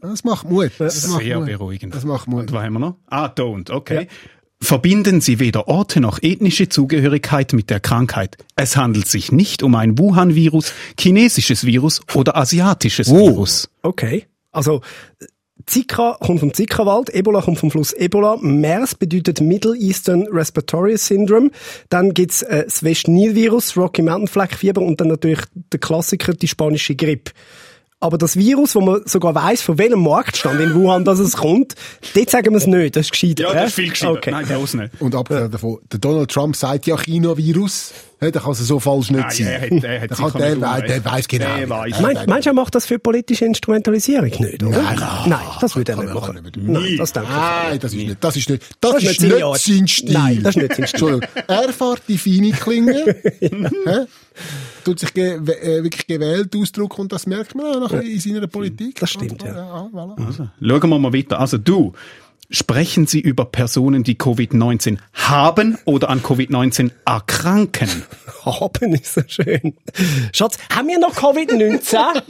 [0.00, 0.72] Das macht Mut.
[0.78, 1.46] Das macht Sehr Mut.
[1.46, 1.94] beruhigend.
[1.94, 2.40] Das macht Mut.
[2.40, 2.96] Und was haben wir noch?
[3.06, 4.08] Ah, don't, okay.
[4.64, 8.38] Verbinden Sie weder Orte noch ethnische Zugehörigkeit mit der Krankheit.
[8.56, 13.68] Es handelt sich nicht um ein Wuhan-Virus, chinesisches Virus oder asiatisches Virus.
[13.82, 14.24] Okay.
[14.52, 14.80] Also,
[15.66, 21.50] Zika kommt vom Zika-Wald, Ebola kommt vom Fluss Ebola, MERS bedeutet Middle Eastern Respiratory Syndrome,
[21.90, 25.40] dann gibt's äh, das West-Nil-Virus, Rocky Mountain Fleckfieber und dann natürlich
[25.72, 27.32] der Klassiker, die spanische Grippe.
[28.00, 31.74] Aber das Virus, wo man sogar weiss, von welchem Marktstand in Wuhan das es kommt,
[32.14, 33.44] dort sagen wir es nicht, das ist gescheiter.
[33.44, 34.12] Ja, das ist viel gescheiter.
[34.12, 34.30] Okay.
[34.30, 35.00] Nein, bloß nicht.
[35.00, 37.92] Und abgesehen davon, der Donald Trump sagt ja China-Virus.
[38.20, 39.46] Ja, da kann es so falsch nicht Nein, sein.
[39.46, 40.88] er hat- er hat der, kann, der, nicht wei- Unrecht.
[40.90, 41.46] der weiß genau.
[41.46, 41.58] Der.
[41.88, 44.82] Ja, Mein, meinst du, er macht das für politische Instrumentalisierung nicht, oder?
[44.82, 45.08] Nein, nein.
[45.26, 46.36] Nein, das würde er nicht machen.
[46.36, 46.56] er nicht.
[46.58, 49.42] Nein, das denke ich Nein, das ist nicht, das ist nicht, das, Das ist nicht
[49.42, 49.58] Art.
[49.60, 50.12] sein Stil.
[50.12, 51.08] Nein, das ist nicht sein Stil.
[51.14, 51.44] Entschuldigung.
[51.48, 53.04] Er fährt die feine Klinge,
[53.40, 54.06] hä?
[54.84, 58.46] Tut sich ge äh, wirklich gewählt ausdrücken und das merkt man auch nachher in seiner
[58.46, 59.00] Politik.
[59.00, 59.54] Das stimmt, ja.
[59.54, 60.26] ja voilà.
[60.26, 61.40] Also, schauen wir mal weiter.
[61.40, 61.92] Also du,
[62.50, 67.88] sprechen Sie über Personen, die Covid-19 haben oder an Covid-19 erkranken?
[68.44, 69.72] Haben ist so schön.
[70.32, 71.94] Schatz, haben wir noch Covid-19?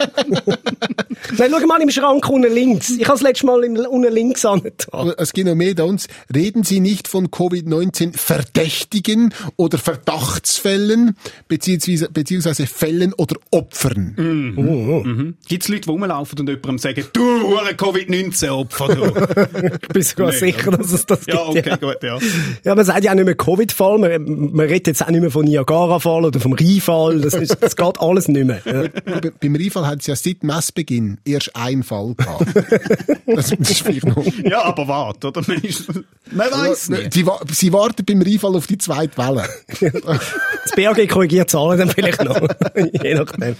[1.38, 2.90] Nein, schau mal im Schrank unten links.
[2.90, 5.12] Ich habe das letzte Mal im, unten links angetan.
[5.18, 6.06] Es geht noch mehr da uns.
[6.32, 11.16] Reden Sie nicht von Covid-19 Verdächtigen oder Verdachtsfällen,
[11.48, 14.14] beziehungsweise, beziehungsweise Fällen oder Opfern.
[14.16, 15.36] Mhm.
[15.48, 19.78] Gibt es Leute, die rumlaufen und jemandem sagen, du, hure Covid-19-Opfer, du?
[20.10, 21.34] Ich bin sogar Nee, sicher, dass es das gibt.
[21.36, 22.18] ja, okay, gut, ja.
[22.64, 25.30] Ja, man sagt ja auch nicht mehr Covid-Fall, man, man redet jetzt auch nicht mehr
[25.30, 28.60] von Niagara-Fall oder vom Rheinfall, das, ist, das geht alles nicht mehr.
[28.64, 28.82] Ja.
[29.20, 32.46] Be- Beim Rheinfall hat es ja seit Messbeginn erst einen Fall gehabt.
[33.26, 34.24] das, ist vielleicht noch.
[34.44, 35.42] Ja, aber warte, oder?
[35.46, 35.88] Man, ist,
[36.30, 37.12] man weiss nicht.
[37.14, 39.44] Sie, sie warten beim Rheinfall auf die zweite Welle.
[39.80, 42.40] Das BAG korrigiert Zahlen dann vielleicht noch.
[43.02, 43.56] Je nachdem.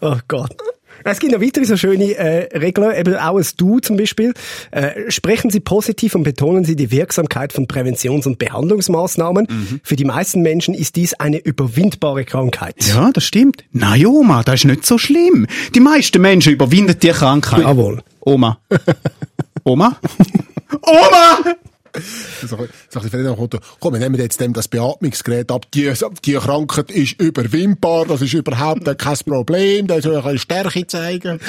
[0.00, 0.54] Oh Gott.
[1.04, 4.34] Es gibt noch weitere so schöne äh, Regeln, eben auch ein Du zum Beispiel.
[4.70, 9.80] Äh, sprechen Sie positiv und betonen Sie die Wirksamkeit von Präventions- und Behandlungsmaßnahmen.
[9.82, 12.76] Für die meisten Menschen ist dies eine überwindbare Krankheit.
[12.86, 13.64] Ja, das stimmt.
[13.72, 15.46] Nein, Oma, das ist nicht so schlimm.
[15.74, 17.60] Die meisten Menschen überwinden die Krankheit.
[17.60, 18.02] Jawohl.
[18.20, 18.58] Oma.
[19.64, 19.96] Oma?
[20.82, 21.54] Oma!
[22.94, 25.66] Nach dem Motto, komm, wir nehmen jetzt dem das Beatmungsgerät ab.
[25.72, 25.92] Die,
[26.24, 31.40] die Krankheit ist überwindbar, das ist überhaupt kein Problem, da soll eine Stärke zeigen.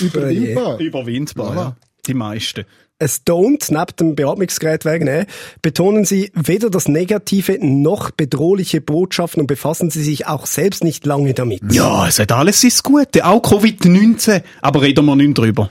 [0.00, 0.78] Überwindbar.
[0.78, 1.56] Überwindbar, Voilà.
[1.56, 1.76] ja.
[2.06, 2.64] Die meisten.
[2.98, 5.26] Es Don't neben dem Beatmungsgerät wegnehmen,
[5.60, 11.04] betonen Sie weder das negative noch bedrohliche Botschaften und befassen Sie sich auch selbst nicht
[11.04, 11.62] lange damit.
[11.72, 13.24] Ja, es hat alles sein Gute.
[13.24, 14.42] Auch Covid-19.
[14.60, 15.70] Aber reden wir nicht drüber.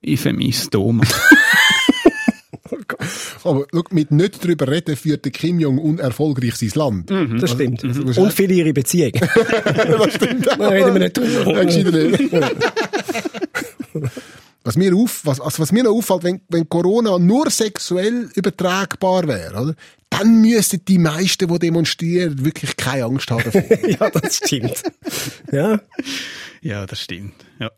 [0.00, 1.04] Ich vermisse die Oma.
[3.48, 7.10] Aber schau, mit nicht drüber reden führt der Kim Jong-un erfolgreich sein Land.
[7.40, 7.82] Das stimmt.
[7.82, 8.16] Mhm.
[8.16, 9.20] Und viele ihre Beziehungen.
[9.64, 10.46] das stimmt.
[10.46, 12.50] Da reden wir nicht drüber.
[14.64, 19.26] Was mir, auf, was, also was mir noch auffällt, wenn, wenn Corona nur sexuell übertragbar
[19.26, 19.74] wäre, oder?
[20.10, 23.50] dann müssten die meisten, die demonstrieren, wirklich keine Angst haben
[23.88, 24.82] ja, das stimmt.
[25.52, 25.80] Ja.
[26.60, 27.34] ja, das stimmt.
[27.58, 27.70] Ja.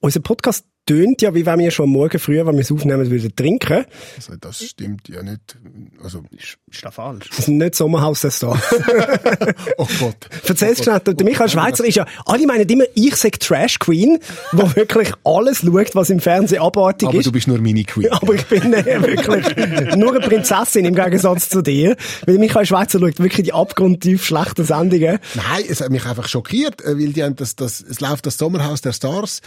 [0.00, 3.08] Unser Podcast tönt ja, wie wenn wir schon am Morgen früh, wenn wir es aufnehmen,
[3.08, 3.84] würden trinken.
[4.16, 5.56] Also, das stimmt ja nicht.
[6.02, 7.28] Also, Ist, ist das falsch?
[7.28, 8.60] Das ist nicht Sommerhaus der Star.
[9.78, 10.16] oh Gott.
[10.48, 14.18] Erzähl's schnell, der Michael Schweizer ist ja, alle meinen immer, ich sag Trash Queen,
[14.50, 17.26] wo wirklich alles schaut, was im Fernsehen abartig Aber ist.
[17.26, 18.08] du bist nur meine Queen.
[18.10, 21.96] Aber ich bin äh, wirklich nur eine Prinzessin im Gegensatz zu dir.
[22.26, 25.20] Weil Michael Schweizer schaut wirklich die abgrundtief schlechten Sendungen.
[25.36, 28.38] Nein, es hat mich einfach schockiert, äh, weil die haben das, das, es läuft das
[28.38, 29.40] Sommerhaus der Stars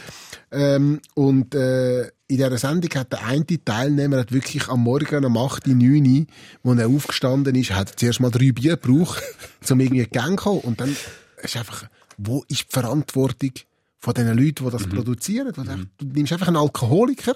[0.53, 5.37] ähm, und äh, in dieser Sendung hat der eine Teilnehmer hat wirklich am Morgen um
[5.37, 6.27] 8, 9,
[6.61, 9.21] wo er aufgestanden ist, hat zuerst mal drei Bier gebraucht,
[9.69, 10.61] um irgendwie Gang zu kommen.
[10.61, 10.95] Und dann
[11.41, 11.85] ist einfach,
[12.17, 13.51] wo ist die Verantwortung
[13.99, 15.53] von den Leuten, die das produzieren?
[15.55, 17.35] Wo du, du nimmst einfach einen Alkoholiker,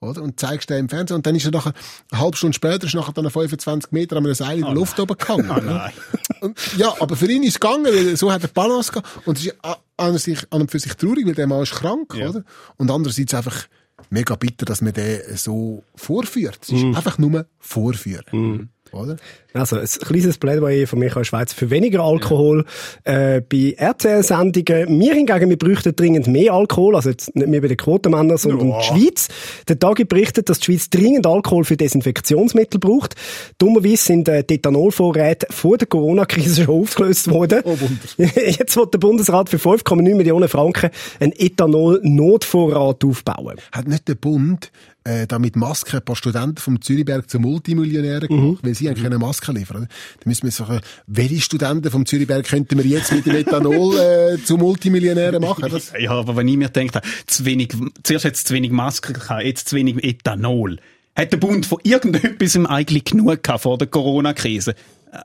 [0.00, 0.22] oder?
[0.22, 1.16] Und zeigst den im Fernsehen.
[1.16, 1.72] Und dann ist er nachher,
[2.10, 4.98] eine halbe Stunde später, ist nachher dann 25 Meter an einem Seil in der Luft
[5.00, 5.50] oben gehangen.
[5.50, 5.92] Oh nein.
[6.40, 9.26] Und, ja, aber für ihn ist es gegangen, weil so hat er Balance gehabt.
[9.26, 9.56] Und es ist
[9.96, 12.28] an, sich, an und für sich traurig, weil der Mann ist krank, Ja.
[12.30, 12.44] oder?
[12.76, 13.66] Und andererseits einfach
[14.10, 16.60] mega bitter, dass man den so vorführt.
[16.62, 18.70] Es ist einfach nur vorführen.
[18.92, 19.16] Oder?
[19.54, 22.64] Also, ein kleines Plädoyer von Michael Schweizer für weniger Alkohol
[23.04, 25.00] äh, bei RTL-Sendungen.
[25.00, 28.68] Wir hingegen, wir bräuchten dringend mehr Alkohol, also jetzt nicht mehr bei den Quotenmännern, sondern
[28.68, 28.78] Ja.
[28.80, 29.28] die Schweiz.
[29.66, 33.14] Der Tagi berichtet, dass die Schweiz dringend Alkohol für Desinfektionsmittel braucht.
[33.58, 37.62] Dummerweise sind äh, die Ethanolvorräte vor der Corona-Krise schon aufgelöst worden.
[37.64, 38.32] Oh, Wunder.
[38.50, 43.56] Jetzt wird der Bundesrat für 5,9 Millionen Franken einen Ethanol-Notvorrat aufbauen.
[43.72, 44.70] Hat nicht der Bund
[45.08, 49.02] äh, da mit Masken ein paar Studenten vom Zürichberg zu Multimillionären gemacht, weil sie haben
[49.02, 49.88] keine Masken liefern.
[50.20, 54.44] Da müssen wir sagen, welche Studenten vom Zürichberg könnten wir jetzt mit dem Ethanol äh,
[54.44, 55.66] zu Multimillionären machen?
[55.70, 59.44] Das, Ja, aber wenn ich mir denke, zu wenig, zuerst jetzt zu wenig Masken gehabt,
[59.44, 60.78] jetzt zu wenig Ethanol.
[61.16, 64.74] Hat der Bund von irgendetwas eigentlich genug gehabt vor der Corona-Krise?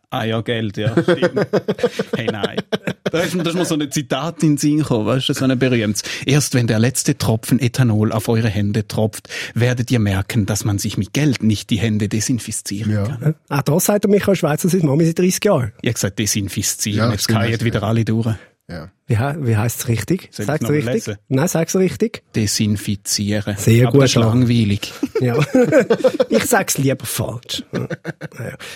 [0.10, 1.48] Ah ja, Geld, ja, stimmt.
[2.16, 2.58] hey, nein.
[3.12, 5.34] Da ist, mir- da ist mir so ein Zitat in den Sinn gekommen, weißt du,
[5.34, 6.04] so ein berühmtes.
[6.26, 10.80] Erst wenn der letzte Tropfen Ethanol auf eure Hände tropft, werdet ihr merken, dass man
[10.80, 13.04] sich mit Geld nicht die Hände desinfizieren Ja.
[13.04, 13.36] kann.
[13.50, 15.72] Auch das sagt der Michael Schweizer, sein Mami seit 30 Jahren.
[15.82, 16.98] Ich habe gesagt, desinfizieren.
[17.00, 18.28] Ja, Jetzt fallen hast wieder alle durch.
[18.70, 18.90] Ja.
[19.08, 20.30] Wie, wie heisst es richtig?
[20.32, 20.94] Soll Sag's richtig?
[20.94, 21.16] lesen?
[21.28, 22.24] Nein, sag's richtig.
[22.34, 23.58] Desinfizieren.
[23.58, 24.94] Sehr Aber gut, das ist langweilig.
[25.20, 25.38] Ja.
[26.30, 27.64] ich sag's lieber falsch.
[27.74, 27.88] Ja.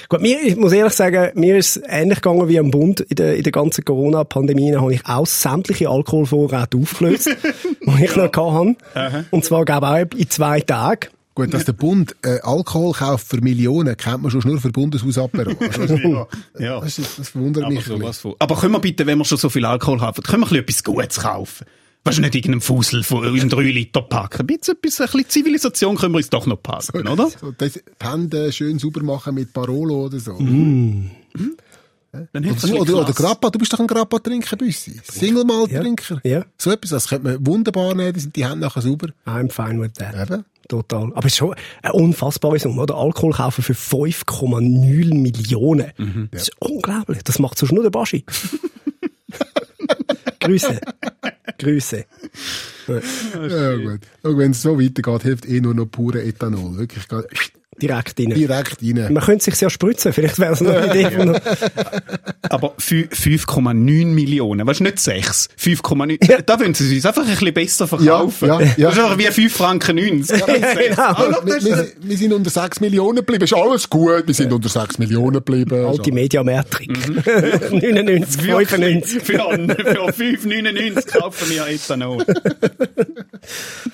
[0.10, 3.00] Gut, mir, ich muss ehrlich sagen, mir ist ähnlich gegangen wie am Bund.
[3.00, 7.28] In der, in der ganzen Corona-Pandemie habe ich auch sämtliche Alkoholvorräte aufgelöst,
[7.64, 9.26] die ich noch hatte.
[9.32, 11.08] Und zwar, glaube ich, auch in zwei Tagen.
[11.38, 15.52] Gut, dass der Bund äh, Alkohol kauft für Millionen, kennt man schon nur für Bundeshausapero.
[16.08, 16.28] Ja.
[16.58, 16.80] ja.
[16.80, 17.84] Das, ist, das verwundert Aber, mich.
[17.84, 18.34] von.
[18.40, 20.84] Aber können wir bitte, wenn wir schon so viel Alkohol haben, können wir ein bisschen
[20.84, 21.68] etwas Gutes kaufen?
[22.06, 24.42] Weißt du, nicht irgendeinen Fusel von im 3 Liter packen.
[24.42, 27.26] Ein bisschen, ein bisschen Zivilisation können wir uns doch noch passen, oder?
[27.26, 27.40] bisschen.
[27.40, 30.38] So, das, die Hände schön sauber machen mit Parolo oder so.
[30.40, 31.67] Dann hat's
[32.34, 33.14] ein Oder, bisschen oder, oder.
[33.14, 35.00] Grappa, du bist doch ein Grappa-Trinker, Büssi.
[35.04, 36.22] Single-Malt-Trinker.
[36.24, 36.46] Ja.
[36.58, 39.10] So etwas, das könnte man wunderbar nehmen, die sind die Hände nachher sauber.
[39.26, 40.16] I'm fine with that.
[40.30, 40.46] Eben.
[40.68, 41.14] Total.
[41.14, 42.96] Aber es ist schon eine unfassbare Summe, oder?
[42.96, 45.92] Alkohol kaufen für 5,0 Millionen.
[46.32, 47.24] Das ist unglaublich.
[47.24, 48.26] Das macht sonst nur der Baschi.
[50.40, 50.80] Grüße.
[51.58, 52.06] Grüße.
[52.88, 54.02] Ja, gut.
[54.24, 56.78] Und wenn es so weitergeht, hilft eh nur noch pure Ethanol.
[56.78, 57.06] Wirklich
[57.82, 58.30] Direkt rein.
[58.30, 59.14] direkt rein.
[59.14, 60.14] Man könnte sich ja spritzen.
[60.14, 61.06] Vielleicht wäre es noch eine Idee.
[62.50, 65.50] Aber fü- 5,9 Millionen, weißt du, nicht 6.
[65.62, 66.42] 5,9.
[66.44, 68.48] Da wollen sie uns einfach ein bisschen besser verkaufen.
[68.48, 68.90] Ja, ja, ja.
[68.90, 70.46] Das ist einfach wie 5 Franken 90.
[70.46, 70.56] genau.
[70.98, 73.44] Ah, schau, wir, wir, wir sind unter 6 Millionen geblieben.
[73.44, 74.26] Ist alles gut.
[74.28, 75.86] Wir sind unter 6 Millionen geblieben.
[75.86, 76.90] Alte Mediametrik.
[77.72, 79.22] 99, 95.
[79.24, 82.24] Für, für 5,99 kaufen wir Ethanol.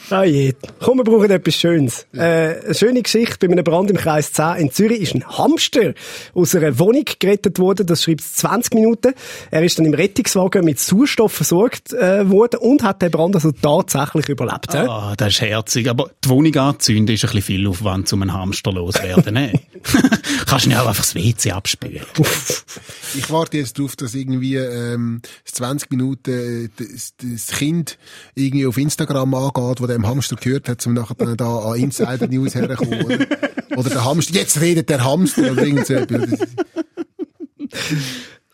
[0.10, 0.54] Ah je.
[0.80, 2.06] Komm, wir brauchen etwas Schönes.
[2.14, 2.20] Äh,
[2.66, 3.48] eine schöne Geschichte.
[3.48, 5.96] Bei einem Brand im Kreis 10 in Zürich ist ein Hamster
[6.36, 7.88] aus einer Wohnung gerettet worden.
[7.88, 9.16] Das schreibt es 20 Minuten.
[9.50, 13.52] Er ist dann im Rettungswagen mit Sauerstoff versorgt äh, worden und hat den Brand also
[13.52, 14.76] tatsächlich überlebt.
[14.76, 15.90] Ah, das ist herzig.
[15.90, 19.34] Aber die Wohnung anzünden ist ein bisschen viel Aufwand, um einen Hamster loswerden.
[19.34, 19.60] Ne?
[20.46, 22.04] Kannst du nicht auch einfach das WC abspülen.
[23.16, 27.98] Ich warte jetzt darauf, dass irgendwie ähm, 20 Minuten äh, das, das Kind
[28.36, 31.80] irgendwie auf Instagram angeht, wo der im Hamster gehört hat, um nachher dann da an
[31.80, 33.26] Insider News herzukommen.
[33.76, 36.40] Oder, der Hamster, jetzt redet der Hamster oder irgend so etwas.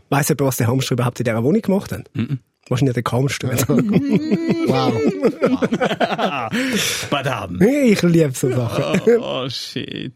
[0.09, 2.09] Weiss jemand, was der Hamster überhaupt in dieser Wohnung gemacht hat?
[2.69, 3.49] Wahrscheinlich der Hamster.
[4.69, 4.93] Wow.
[7.09, 7.59] Badam.
[7.59, 9.01] ich liebe so Sachen.
[9.17, 10.13] Oh, oh, shit.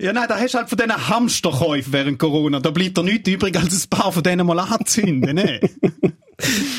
[0.00, 2.60] Ja, nein, da hast du halt von diesen Hamsterkäufen während Corona.
[2.60, 5.60] Da bleibt dir nichts übrig, als ein paar von denen mal anzünden, ne?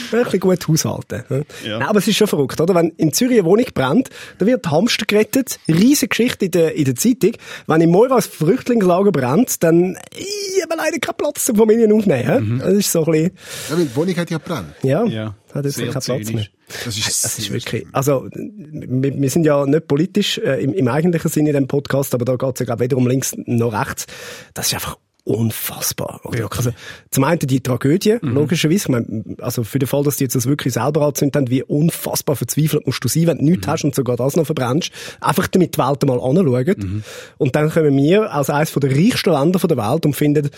[0.09, 1.23] Bisschen gut haushalten.
[1.63, 1.77] Ja.
[1.77, 2.73] Nein, aber es ist schon verrückt, oder?
[2.73, 5.59] Wenn in Zürich eine Wohnung brennt, dann wird Hamster gerettet.
[5.67, 7.33] Riesige Geschichte in der, in der Zeitung.
[7.67, 12.59] Wenn in Moira ein Flüchtlingslager brennt, dann, ich habe leider keinen Platz zum Familien aufnehmen.
[12.59, 13.31] Das ist so ein bisschen,
[13.69, 14.73] Ja, weil die Wohnung hat ja gebrannt.
[14.81, 16.45] ja, Ja, hat jetzt keinen Platz mehr.
[16.85, 20.87] Das ist, Das ist wirklich, also, wir, wir sind ja nicht politisch äh, im, im
[20.87, 23.73] eigentlichen Sinne in dem Podcast, aber da geht es ja, glaube weder um links noch
[23.73, 24.07] rechts.
[24.53, 26.19] Das ist einfach unfassbar.
[26.23, 26.49] Oder?
[26.51, 26.71] Also,
[27.11, 28.83] zum einen die Tragödie, logischerweise.
[28.83, 31.63] Ich meine, also für den Fall, dass die jetzt das wirklich selber anzündet haben, wie
[31.63, 34.91] unfassbar verzweifelt musst du sein, wenn du nichts hast und sogar das noch verbrennst.
[35.19, 37.03] Einfach damit die Welt mal anschauen.
[37.37, 40.49] Und dann kommen wir als eines der reichsten Länder der Welt und finden,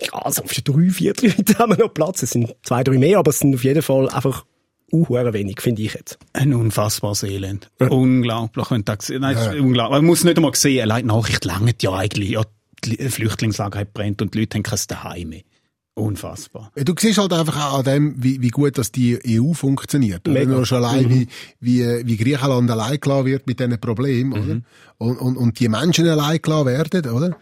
[0.00, 2.22] ja, also für drei Viertel Leute haben wir noch Platz.
[2.22, 4.44] Es sind zwei, drei mehr, aber es sind auf jeden Fall einfach
[4.90, 6.18] unhuere wenig, finde ich jetzt.
[6.32, 7.70] Ein unfassbares Elend.
[7.78, 9.98] Unglaublich, wenn du das Nein, ist unglaublich.
[9.98, 12.30] Man muss nicht einmal sehen, allein die Nachricht langt ja eigentlich.
[12.30, 12.42] Ja,
[12.84, 15.42] die Flüchtlingslager hat brennt und die Leute haben kein Daheim mehr.
[15.94, 16.70] Unfassbar.
[16.76, 20.28] Du siehst halt einfach auch an dem, wie, wie gut dass die EU funktioniert.
[20.28, 20.38] Oder?
[20.38, 20.52] Mega.
[20.52, 21.26] Nur schon allein, wie,
[21.58, 24.60] wie, wie Griechenland allein gelassen wird mit diesen Problemen, oder?
[24.98, 27.36] Und, und, und die Menschen allein gelassen werden, oder?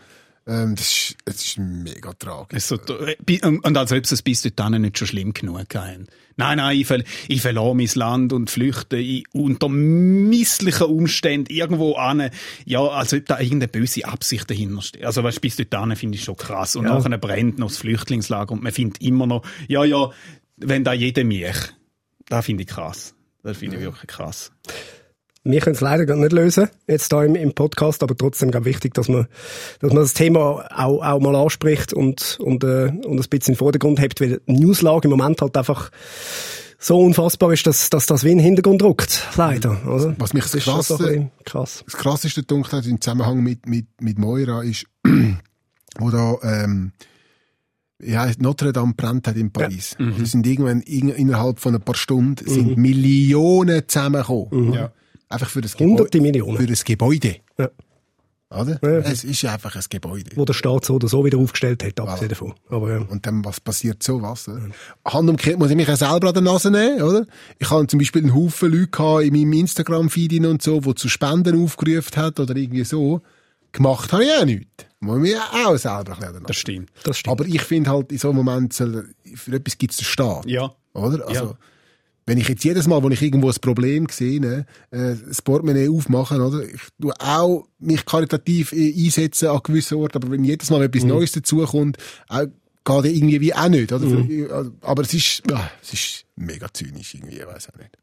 [0.49, 2.57] Ähm, das, ist, das ist mega tragisch.
[2.57, 2.79] Es so,
[3.25, 6.07] bi- und als ob es bis dahin nicht schon schlimm genug haben.
[6.37, 12.31] Nein, nein, ich, ver ich verlasse mein Land und flüchte unter misslichen Umständen irgendwo an.
[12.65, 15.05] Ja, als ob da irgendeine böse Absicht dahinter steht.
[15.05, 16.77] Also, weißt, bis dahin finde ich schon krass.
[16.77, 16.97] Und Ja.
[16.97, 20.11] nachher brennt noch das Flüchtlingslager und man findet immer noch, ja, ja,
[20.59, 21.57] wenn da jeder mich.
[22.29, 23.15] Das finde ich krass.
[23.43, 24.53] Das finde ich wirklich krass.
[25.49, 28.65] Wir können es leider gar nicht lösen, jetzt da im, im Podcast, aber trotzdem ganz
[28.67, 29.29] wichtig, dass man,
[29.81, 33.53] dass man das Thema auch, auch mal anspricht und, und, äh, und ein bisschen in
[33.53, 35.93] den Vordergrund hebt, weil die Newslage im Moment halt einfach
[36.81, 39.25] so unfassbar ist, dass, dass das wie in den Hintergrund rückt.
[39.37, 40.17] Leider, oder?
[40.19, 41.85] Was mich das ist schon so ein krass-.
[41.85, 44.87] Das krasseste Punkt hat im Zusammenhang mit, mit, mit Moira ist,
[45.99, 46.91] wo da, ähm,
[48.03, 49.97] ja, Notre Dame brennt hat in Paris.
[50.19, 54.73] Das sind irgendwann in, innerhalb von ein paar Stunden sind Millionen zusammengekommen.
[54.73, 54.93] Ja.
[55.29, 56.23] Einfach für das Hunderte Gebäude.
[56.23, 56.57] Millionen.
[56.59, 57.37] Für das Gebäude.
[57.59, 57.71] Ja.
[58.49, 58.79] Oder?
[58.81, 58.99] Ja.
[59.01, 60.31] Es ist einfach ein Gebäude.
[60.37, 62.55] Wo der Staat so oder so wieder aufgestellt hat, abgesehen davon.
[62.69, 62.99] Aber ja.
[62.99, 64.47] Und dann, was passiert so was?
[64.49, 64.61] Oder?
[65.05, 67.27] Hand umgekehrt muss ich mich auch selber an der Nase nehmen, oder?
[67.59, 71.09] Ich habe zum Beispiel einen Haufen Leute gehabt in meinem Instagram-Feed und so, die zu
[71.09, 73.21] Spenden aufgerufen hat oder irgendwie so.
[73.73, 74.87] Gemacht habe ich auch nichts.
[75.01, 76.91] Muss ich mich auch selber an der Nase Das stimmt.
[77.03, 77.33] Das stimmt.
[77.33, 80.47] Aber ich finde halt, in so einem Moment soll, für etwas gibt es den Staat.
[80.47, 80.73] Ja.
[80.95, 81.27] Oder?
[81.27, 81.59] Also, Ja.
[82.27, 86.41] Wenn ich jetzt jedes Mal, wo ich irgendwo ein Problem sehe, äh, das Portemonnaie aufmachen,
[86.41, 86.63] oder?
[86.65, 91.05] Ich tue auch mich karitativ äh, einsetzen an gewissen Orten, aber wenn jedes Mal etwas
[91.05, 92.43] Neues dazukommt, auch,
[92.85, 94.07] geht irgendwie wie auch nicht, oder?
[94.09, 97.97] Für- Aber es ist, ja, es ist mega zynisch irgendwie, ich weiß auch nicht.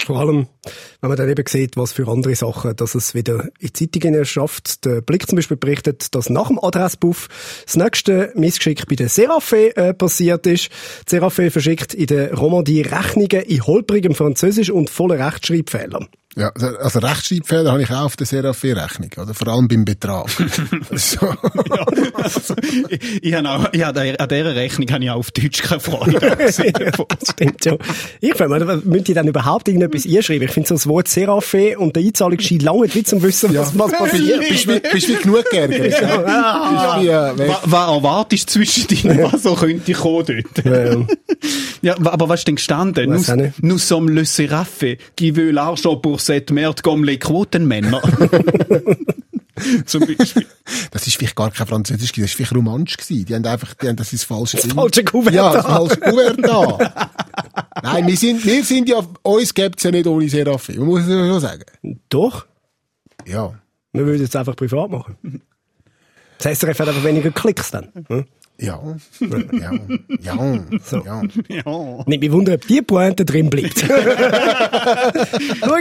[0.00, 0.48] Vor allem,
[1.00, 4.84] wenn man dann eben sieht, was für andere Sachen, dass es wieder in Zeitungen schafft.
[4.84, 7.28] Der Blick zum Beispiel berichtet, dass nach dem Adressbuff
[7.64, 10.70] das nächste Missgeschick bei der Serafé äh, passiert ist.
[11.08, 16.08] Die Serafé verschickt in der Romandie Rechnungen in holprigem Französisch und voller Rechtschreibfehlern.
[16.36, 19.34] Ja, also, Rechtschreibfehler habe ich auch auf der Seraphi-Rechnung, oder?
[19.34, 20.28] Vor allem beim Betrag.
[20.94, 21.26] so.
[21.26, 22.54] Ja, also,
[22.88, 25.80] ich, ich habe auch, ich habe, an dieser Rechnung habe ich auch auf Deutsch keine
[25.80, 26.72] Freude gesehen.
[26.72, 27.78] das stimmt schon.
[28.20, 30.48] Ich finde, man müsste ich dann überhaupt irgendetwas einschreiben.
[30.48, 33.92] Ich finde so das Wort Serafé und der Einzahlungsschein lange nicht zum wissen, was, was
[33.92, 34.40] passiert.
[34.40, 36.00] bist, bist, bist wie genug geärgert.
[36.00, 37.00] ja.
[37.00, 40.64] Wie, äh, Was, was erwartest du zwischen dir, was so könnte kommen dort?
[40.64, 41.06] Ja.
[41.82, 43.10] Ja, aber was ist denn gestanden?
[43.10, 43.62] Nous, nicht.
[43.62, 46.18] nous sommes le Serafé, qui veut l'argent pour
[46.50, 48.00] merde comme les Quotenmänner.
[49.86, 50.46] Zum Beispiel.
[50.90, 53.24] Das ist vielleicht gar kein Französisch, gewesen, das ist vielleicht Romansch gewesen.
[53.24, 55.76] Die haben einfach, die haben das ist das falsche Das falsche Kuvert Ja, das da.
[55.76, 57.14] falsche Kuvert da.
[57.82, 60.76] Nein, wir sind, wir sind ja, uns gibt's ja nicht ohne Seraphi.
[60.76, 61.64] Man muss es ja schon sagen.
[62.08, 62.46] Doch.
[63.26, 63.54] Ja.
[63.92, 65.16] Wir würden es einfach privat machen.
[66.38, 67.90] Das SRF hat einfach weniger Klicks dann.
[68.08, 68.26] Hm?
[68.60, 68.80] Ja.
[69.20, 69.72] Ja.
[70.20, 70.58] Ja.
[71.04, 71.22] Ja.
[71.48, 72.04] Ja.
[72.06, 73.80] Nicht mich wundern, ob die Pointe drin bleibt.
[73.80, 73.90] Schauen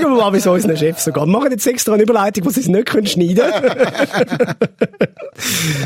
[0.01, 1.21] wir mal, wie es unseren Chefs so geht.
[1.21, 3.75] Wir machen jetzt extra eine Überleitung, wo sie es nicht können schneiden können.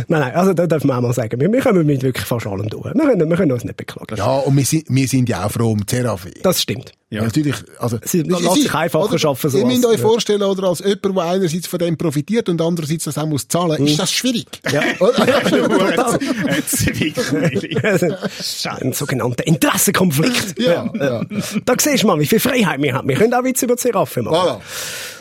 [0.07, 2.47] nein, nein, also da dürfen wir auch mal sagen, wir, wir kommen mit wirklich fast
[2.47, 2.85] allem durch.
[2.85, 4.15] Wir können, wir können uns nicht beklagen.
[4.15, 6.33] Ja, und wir sind, wir sind ja auch froh um Seraphi.
[6.41, 6.93] Das stimmt.
[7.09, 7.23] Ja.
[7.23, 10.01] Natürlich, also, Sie ist- sich einfacher schaffen, so Ihr müsst euch ja.
[10.05, 13.87] vorstellen, oder als jemand, der einerseits von dem profitiert und andererseits das auch muss zahlen,
[13.87, 14.45] ist das schwierig.
[14.69, 14.81] Ja.
[18.81, 20.55] Ein sogenannter Interessenkonflikt.
[20.67, 21.23] Ja, ja.
[21.65, 23.07] Da siehst du mal, wie viel Freiheit wir haben.
[23.07, 24.35] Wir können auch Witze über die Seraphe machen.
[24.35, 24.59] Voilà.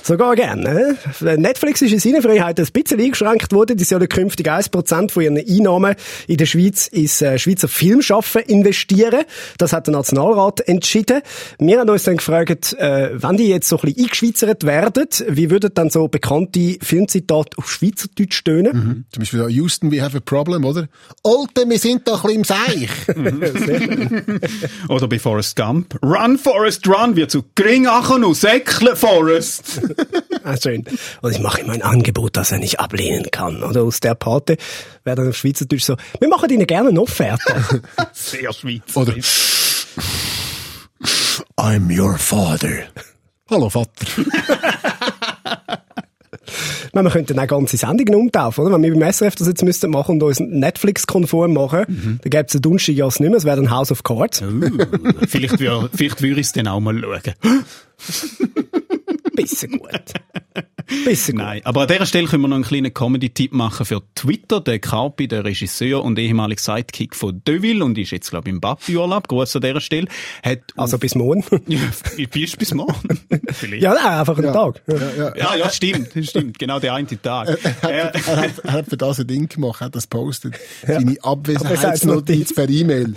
[0.03, 0.97] Sogar gerne.
[1.21, 1.37] ne?
[1.37, 3.77] Netflix ist in seiner Freiheit ein bisschen eingeschränkt worden.
[3.77, 5.95] Die sollen künftig 1% von ihren Einnahmen
[6.29, 9.25] in der Schweiz ins äh, Schweizer Filmschaffen investieren.
[9.59, 11.23] Das hat der Nationalrat entschieden.
[11.59, 15.51] Wir haben uns dann gefragt, äh, wenn die jetzt so ein bisschen eingeschweizert werden, wie
[15.51, 19.07] würden dann so bekannte Filmzitate auf Schweizerdeutsch stöhnen?
[19.11, 20.89] Zum Beispiel da, Houston, we have a problem, oder?
[21.25, 22.91] Alte, wir sind doch ein bisschen im Seich.
[24.89, 25.99] Oder bei Forrest Gump.
[26.03, 29.81] Run, Forrest, run, wird zu Gringachen und Säckle, Forrest.
[30.45, 30.85] Ah, schön.
[31.23, 33.63] Und ich mache ihm ein Angebot, das er nicht ablehnen kann.
[33.63, 34.57] Oder aus der Pate
[35.05, 37.81] wäre dann auf Schweizerdeutsch so, wir machen Ihnen gerne eine Offerte.
[38.13, 38.95] Sehr Schweiz.
[38.95, 39.15] Oder,
[41.67, 42.85] I'm your father.
[43.51, 44.07] Hallo, Vater.
[46.93, 48.75] Nein, wir könnten auch ganze Sendungen umtaufen, oder?
[48.77, 52.21] Wenn wir beim SRF das jetzt müssten machen und uns Netflix-konform machen, Mhm.
[52.23, 54.43] dann gäbe es ein Donnerstag nicht mehr, es wäre dann House of Cards.
[54.43, 54.61] Uh,
[55.27, 57.35] vielleicht wür- vielleicht würde ich es dann auch mal schauen.
[59.37, 59.91] Bisschen gut.
[61.05, 61.45] Bisschen gut.
[61.45, 64.61] Nein, aber an dieser Stelle können wir noch einen kleinen Comedy-Tipp machen für Twitter.
[64.61, 68.61] Der Carpi, der Regisseur und ehemalige Sidekick von Deville und ist jetzt, glaube ich, im
[68.61, 70.09] Papi-Urlaub, groß an dieser Stelle,
[70.43, 70.61] hat...
[70.77, 71.45] Also bis morgen.
[71.67, 71.79] ja,
[72.33, 73.21] bist bis morgen.
[73.53, 73.83] Vielleicht.
[73.83, 74.83] ja, nein, einfach einen Tag.
[74.87, 74.97] Ja.
[74.97, 76.59] Ja, Ja, ja, stimmt, stimmt.
[76.59, 77.59] Genau der eine Tag.
[77.83, 80.55] Er, Äh, er, hat, er hat für das ein Ding gemacht, hat das postet.
[80.87, 81.25] Seine Abwesenheitsnotiz.
[81.25, 83.15] Abwesenheitsnotiz per E-Mail.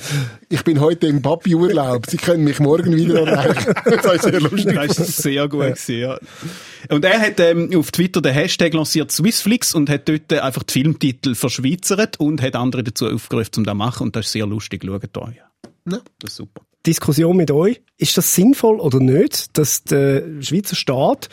[0.50, 2.06] Ich bin heute im Papi-Urlaub.
[2.10, 3.74] Sie können mich morgen wieder erreichen.
[3.86, 4.76] Das ist sehr lustig.
[4.76, 6.96] Das ist sehr gut gewesen, ja.
[6.96, 10.64] Und er hat ähm, auf Twitter den Hashtag lanciert Swissflix und hat dort äh, einfach
[10.64, 14.04] die Filmtitel verschweizert und hat andere dazu aufgerufen, um das zu machen.
[14.08, 14.84] Und das ist sehr lustig.
[14.86, 15.36] Schaut euch.
[15.36, 15.50] Ja.
[15.92, 16.02] Ja.
[16.20, 16.62] Das ist super.
[16.86, 17.82] Diskussion mit euch.
[17.98, 21.30] Ist das sinnvoll oder nicht, dass der Schweizer Staat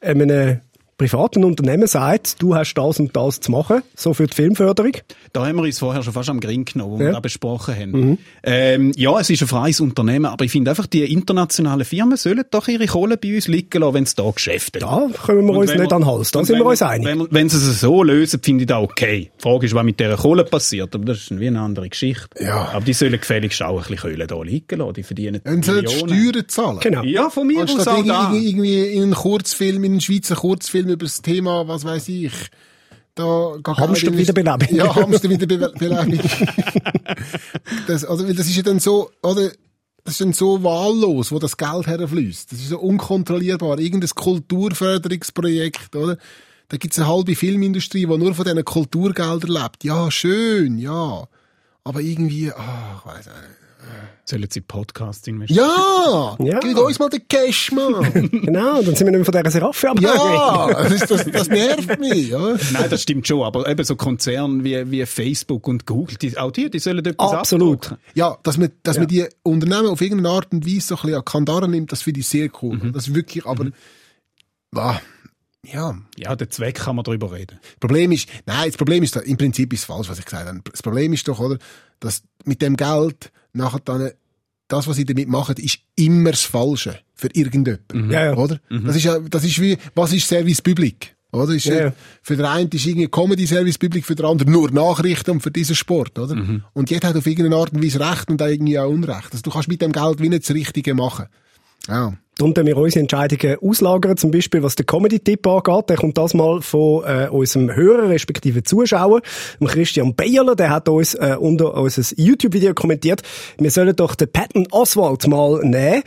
[0.00, 0.60] einem
[0.96, 4.92] privaten Unternehmen sagt, du hast das und das zu machen, so für die Filmförderung?
[5.32, 7.06] Da haben wir uns vorher schon fast am Grin genommen, wo Ja.
[7.08, 8.18] wir das besprochen haben.
[8.44, 12.44] Ähm, ja, es ist ein freies Unternehmen, aber ich finde einfach, die internationalen Firmen sollen
[12.50, 15.56] doch ihre Kohle bei uns liegen lassen, wenn es da Geschäfte Da kommen wir Und
[15.56, 17.06] uns nicht an den Hals, da und sind wir uns einig.
[17.06, 19.30] Wenn, wenn sie es so lösen, finde ich das okay.
[19.38, 22.28] Die Frage ist, was mit dieser Kohle passiert, aber das ist wie eine andere Geschichte.
[22.40, 22.68] Ja.
[22.72, 25.72] Aber die sollen gefälligst auch ein bisschen Kohle da liegen lassen, die verdienen sollen sie
[25.72, 26.08] Millionen.
[26.32, 26.78] Steuern zahlen.
[26.80, 27.02] Genau.
[27.02, 28.32] Ja, von mir aus auch irgendwie, da.
[28.32, 32.32] irgendwie, irgendwie in einen Kurzfilm, in einen Schweizer Kurzfilm über das Thema, was weiß ich.
[33.14, 34.76] Da Hamster Wiederbelebung.
[34.76, 36.18] Ja, Hamster Wiederbelebung.
[37.86, 39.50] das, also, das ist ja dann so, oder,
[40.04, 42.52] das ist dann so wahllos, wo das Geld herfließt.
[42.52, 43.78] Das ist so unkontrollierbar.
[43.78, 46.18] Irgendein Kulturförderungsprojekt, oder?
[46.68, 49.84] Da gibt's eine halbe Filmindustrie, die nur von diesen Kulturgeldern lebt.
[49.84, 51.28] Ja, schön, ja.
[51.84, 53.63] Aber irgendwie, ah, ich weiss auch nicht.
[54.26, 55.66] Sollen sie Podcasts investieren?
[55.66, 56.36] Ja!
[56.38, 56.58] Ja.
[56.60, 58.30] Gib uns mal den Cash, Mann!
[58.44, 60.14] Genau, dann sind wir nicht mehr von dieser Seraffe abhängig.
[60.14, 60.88] ja!
[60.88, 62.56] Das, das, das nervt mich, ja.
[62.72, 66.52] Nein, das stimmt schon, aber eben so Konzerne wie, wie Facebook und Google, die, auch
[66.52, 67.84] die, die sollen etwas Absolut.
[67.84, 68.04] abdrucken.
[68.14, 71.16] Ja, dass man, dass man die Unternehmen auf irgendeine Art und Weise so ein bisschen
[71.16, 72.78] an Kandare nimmt, das finde ich sehr cool.
[72.94, 73.66] Das ist wirklich, aber,
[74.74, 74.98] ah,
[75.66, 75.96] ja.
[76.16, 77.58] Ja, den Zweck kann man darüber reden.
[77.62, 80.46] Das Problem ist, nein, das Problem ist, im Prinzip ist es falsch, was ich gesagt
[80.46, 80.60] habe.
[80.70, 81.58] Das Problem ist doch, oder,
[82.00, 84.10] dass mit dem Geld nachher dann,
[84.68, 88.10] das, was sie damit machen, ist immer das Falsche für irgendjemanden.
[88.10, 88.36] Ja, ja.
[88.36, 88.60] Oder?
[88.68, 91.14] Das ist ja, das ist wie, was ist Service Public?
[91.32, 91.54] Oder?
[91.54, 91.92] Ist, Ja, ja.
[92.22, 95.50] Für den einen ist irgendwie Comedy Service Public, für den anderen nur Nachrichten und für
[95.50, 96.34] diesen Sport, oder?
[96.72, 99.32] Und jeder hat auf irgendeine Art und Weise Recht und auch irgendwie auch Unrecht.
[99.32, 101.26] Also du kannst mit dem Geld wie nicht das Richtige machen.
[101.88, 102.14] Ja.
[102.36, 105.90] Darum tun wir unsere Entscheidungen auslagern, zum Beispiel was den Comedy-Tipp angeht.
[105.90, 109.20] Der kommt das mal von äh, unserem Hörer, respektive Zuschauer,
[109.60, 110.56] dem Christian Bayerler.
[110.56, 113.22] Der hat uns äh, unter unser YouTube-Video kommentiert,
[113.58, 116.02] wir sollen doch den Patton Oswald mal nehmen.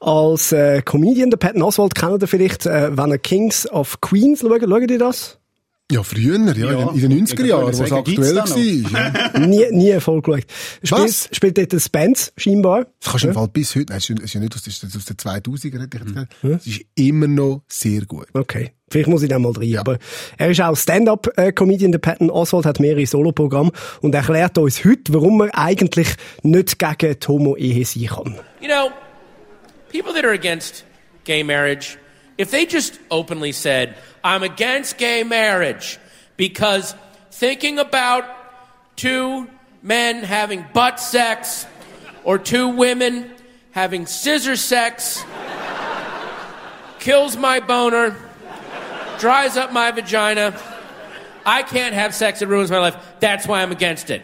[0.00, 4.40] Als äh, Comedian, den Patton Oswald kennt ihr vielleicht, äh, wenn er Kings of Queens
[4.40, 4.62] schaut.
[4.62, 5.41] Schaut ihr das?
[5.92, 8.48] Ja, früher, ja, Ja, in den 90er ich Jahren, wo es aktuell war.
[8.48, 8.56] noch?
[8.56, 9.38] Ja.
[9.46, 10.44] nie, nie voll geschaut.
[10.82, 11.28] Spielt, Was?
[11.32, 12.86] spielt dort der Spence, scheinbar.
[13.00, 14.62] Das kannst du im Fall bis heute, nein, es ist ja- ist ja nicht aus,
[14.62, 16.34] den- aus den 2000er, hätte ich jetzt gesagt.
[16.42, 18.26] Es ist immer noch sehr gut.
[18.32, 18.72] Okay.
[18.90, 19.68] Vielleicht muss ich dann mal rein.
[19.68, 19.80] Ja.
[19.80, 19.98] Aber
[20.36, 21.92] er ist auch Stand-up-Comedian.
[21.92, 23.70] Der Patton Oswald hat mehrere Soloprogramme
[24.02, 26.08] und erklärt uns heute, warum man eigentlich
[26.42, 28.34] nicht gegen die Homo-Ehe sein kann.
[28.60, 28.90] You know,
[29.90, 30.84] people that are against
[31.24, 31.96] gay marriage,
[32.38, 35.98] if they just openly said, I'm against gay marriage
[36.36, 36.94] because
[37.30, 38.24] thinking about
[38.96, 39.48] two
[39.82, 41.66] men having butt sex
[42.24, 43.32] or two women
[43.72, 45.24] having scissor sex
[46.98, 48.16] kills my boner,
[49.18, 50.58] dries up my vagina,
[51.44, 54.22] I can't have sex, it ruins my life, that's why I'm against it.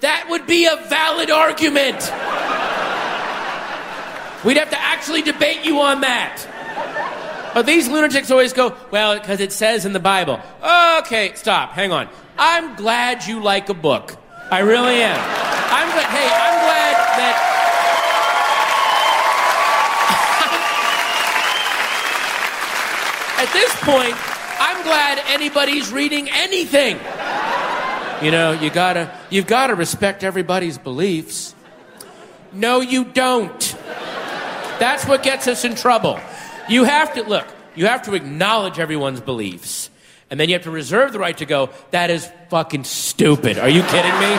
[0.00, 2.00] That would be a valid argument.
[4.44, 7.52] We'd have to actually debate you on that.
[7.54, 10.40] But these lunatics always go, well, because it says in the Bible.
[10.98, 12.08] Okay, stop, hang on.
[12.38, 14.14] I'm glad you like a book.
[14.50, 15.18] I really am.
[15.18, 17.36] I'm glad, hey, I'm glad that.
[23.42, 24.14] At this point,
[24.60, 26.98] I'm glad anybody's reading anything.
[28.22, 31.54] You know, you gotta, you've gotta respect everybody's beliefs.
[32.52, 33.75] No, you don't.
[34.78, 36.20] That's what gets us in trouble.
[36.68, 39.90] You have to, look, you have to acknowledge everyone's beliefs.
[40.30, 43.58] And then you have to reserve the right to go, that is fucking stupid.
[43.58, 44.32] Are you kidding me?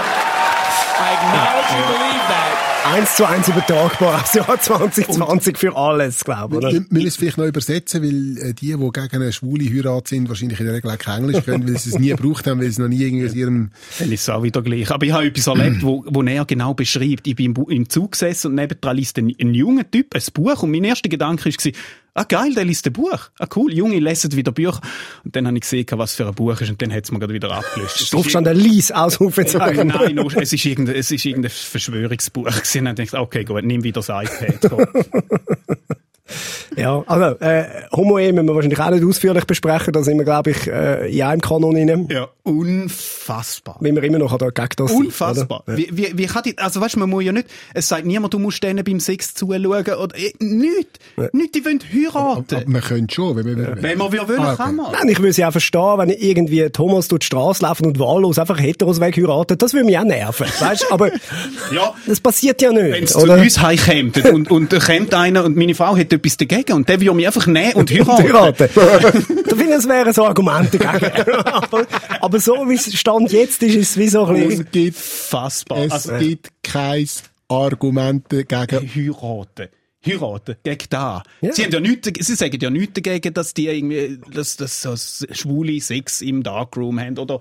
[1.00, 2.67] I acknowledge you believe that.
[2.94, 6.62] Eins zu eins übertragbar aufs Jahr 2020 für alles, glaube ich.
[6.62, 6.74] Wir, oder?
[6.74, 10.30] wir müssen es vielleicht noch übersetzen, weil äh, die, die gegen eine schwule Heirat sind,
[10.30, 12.72] wahrscheinlich in der Regel auch kein Englisch können, weil sie es nie gebraucht haben, weil
[12.72, 13.72] sie noch nie irgendwie aus ihrem...
[14.00, 14.90] Dann ist es auch wieder gleich.
[14.90, 17.28] Aber ich habe etwas erlebt, wo, wo er genau beschreibt.
[17.28, 20.72] Ich bin im, Zug gesessen und nebendran liest ein, ein junger Typ ein Buch und
[20.72, 21.72] mein erster Gedanke war,
[22.18, 23.30] ah geil, der liest ein Buch.
[23.38, 24.82] Ah cool, Junge lesen wieder Bücher.
[25.24, 27.20] Und dann habe ich gesehen, was für ein Buch ist und dann hat es mir
[27.20, 28.12] gerade wieder abgelöscht.
[28.12, 29.88] Drauf stand ein Lies Ausrufezeichen.
[29.88, 32.48] Nein, no, es ist irgendein, es ist irgendein Verschwörungsbuch.
[32.48, 34.72] Und dann dachte ich, okay, gut, nimm wieder das iPad.
[36.76, 39.94] Ja, also, äh, Homo-Ehe müssen wir wahrscheinlich auch nicht ausführlich besprechen.
[39.94, 42.08] Da sind wir, glaube ich, äh, in einem Kanon rein.
[42.12, 43.78] ja, unfassbar.
[43.80, 45.64] Weil wir immer noch da gegen das sind, Unfassbar.
[45.68, 45.78] oder?
[45.78, 48.40] Wie, wie, wie kann die, also weißt, man muss ja nicht, es sagt niemand, du
[48.40, 51.00] musst denen beim Sex zuschauen oder, äh, nicht.
[51.34, 52.56] Nicht, die wollen heiraten.
[52.56, 53.82] Aber man könnte schon, wenn man...
[53.82, 54.64] Wenn man will, wollen, Ah, okay.
[54.64, 54.92] kann man.
[54.92, 58.38] Nein, ich würde sie auch verstehen, wenn irgendwie Thomas durch die Straße laufen und wahllos
[58.38, 59.58] einfach Heteros wegheiraten.
[59.58, 60.46] Das würde mich auch nerven.
[60.60, 60.94] Weißt du?
[60.94, 61.10] Aber
[61.72, 61.94] Ja.
[62.06, 62.92] das passiert ja nicht.
[62.92, 63.36] Wenn es oder?
[63.38, 66.90] zu uns heimkommt und, und da kommt einer und meine Frau hat etwas dagegen und
[66.90, 68.70] der will mich einfach nehmen und heiraten.
[68.76, 71.32] da finde ich, das wären so Argumente dagegen.
[71.46, 71.88] aber,
[72.22, 74.62] aber so wie es Stand jetzt ist, ist es wie so ein bisschen...
[74.66, 75.80] Es gibt, Fassbar.
[75.80, 77.08] es Also, gibt kein
[77.48, 78.90] Argument dagegen...
[78.94, 79.70] heiraten.
[80.06, 80.56] Heiraten.
[80.64, 81.24] Gegen da.
[81.42, 81.54] Ja.
[81.54, 84.96] Sie, haben ja nichts, sie sagen ja nichts dagegen, dass die irgendwie, dass, dass so
[84.96, 87.40] schwule Sex im Darkroom haben oder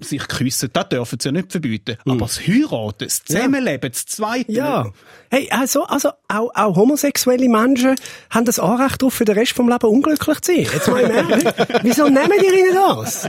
[0.00, 0.70] sich küssen.
[0.72, 1.96] Das dürfen sie ja nicht verbieten.
[2.04, 4.52] Aber das Heiraten, das Zusammenleben, das Zweite.
[4.52, 4.90] Ja.
[5.30, 7.96] Hey, also, also auch, auch homosexuelle Menschen
[8.30, 10.66] haben das Anrecht darauf, für den Rest vom Leben unglücklich zu sein.
[10.72, 11.42] Jetzt mal im.
[11.82, 13.28] Wieso nehmen die ihnen das?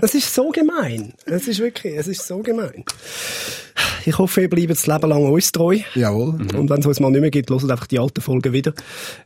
[0.00, 1.14] Das ist so gemein.
[1.26, 2.84] Das ist wirklich, es ist so gemein.
[4.06, 5.78] Ich hoffe, ihr bleibt das Leben lang uns treu.
[5.94, 6.34] Jawohl.
[6.56, 8.72] Und wenn es uns mal nicht mehr gibt, hört einfach die alten Folgen wieder.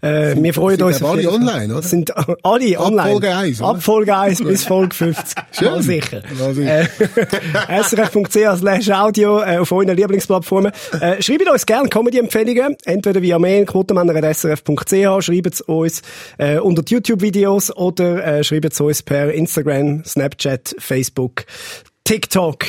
[0.01, 1.03] Äh, wir freuen sind uns.
[1.03, 1.83] auf alle online, oder?
[1.83, 3.11] Sind alle Ab online.
[3.11, 3.71] Folge 1, oder?
[3.71, 5.45] Ab Folge 1 bis Folge 50.
[5.53, 5.71] Schön.
[5.71, 6.23] Mal sicher.
[6.39, 6.71] Mal nicht.
[7.69, 10.73] Äh, srf.ch slash audio äh, auf euren Lieblingsplattformen.
[11.01, 16.03] Äh, schreibt uns gerne Comedy-Empfehlungen, entweder via Mail, quotenmänner.srf.ch, schreibt es uns
[16.39, 21.45] äh, unter YouTube-Videos oder äh, schreibt es uns per Instagram, Snapchat, Facebook,
[22.05, 22.65] TikTok,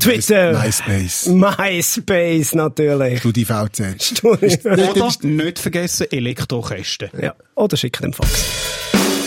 [0.00, 1.26] Twitter, MySpace.
[1.26, 3.18] MySpace natürlich.
[3.20, 3.80] StudiVZ.
[4.00, 7.10] Studi- Oder nicht vergessen, Elektrokästen.
[7.20, 8.30] ja, oder schickt den Fax.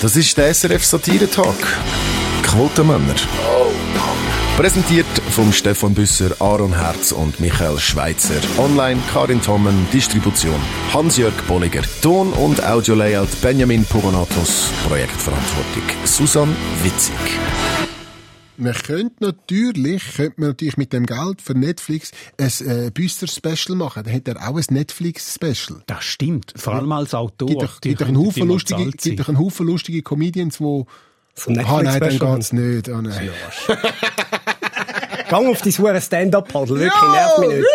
[0.02, 1.56] Das ist der SRF Satire-Talk.
[2.44, 3.16] Quotenmänner.
[4.58, 8.36] Präsentiert vom Stefan Büsser, Aaron Herz und Michael Schweitzer.
[8.58, 10.60] Online Karin Tommen, Distribution
[10.94, 11.82] Hans-Jörg Bolliger.
[12.02, 14.70] Ton- und Audio-Layout Benjamin Pogonatos.
[14.88, 17.16] Projektverantwortung Susan Witzig.
[18.58, 24.04] Man könnte natürlich, könnte man natürlich mit dem Geld für Netflix ein äh, Büster-Special machen.
[24.04, 25.82] Dann hat er auch ein Netflix-Special.
[25.88, 26.54] Das stimmt.
[26.56, 27.48] Vor allem als Autor.
[27.48, 30.64] Gibt doch, Die gibt doch einen Haufen lustige, gibt doch einen Haufen lustige Comedians, die
[31.36, 32.90] So Ah, nein, dann geht's nicht.
[32.90, 33.30] Ah, nein.
[35.30, 37.68] Gang auf dein hure Stand-up-Paddle, wirklich, nervt mich nicht.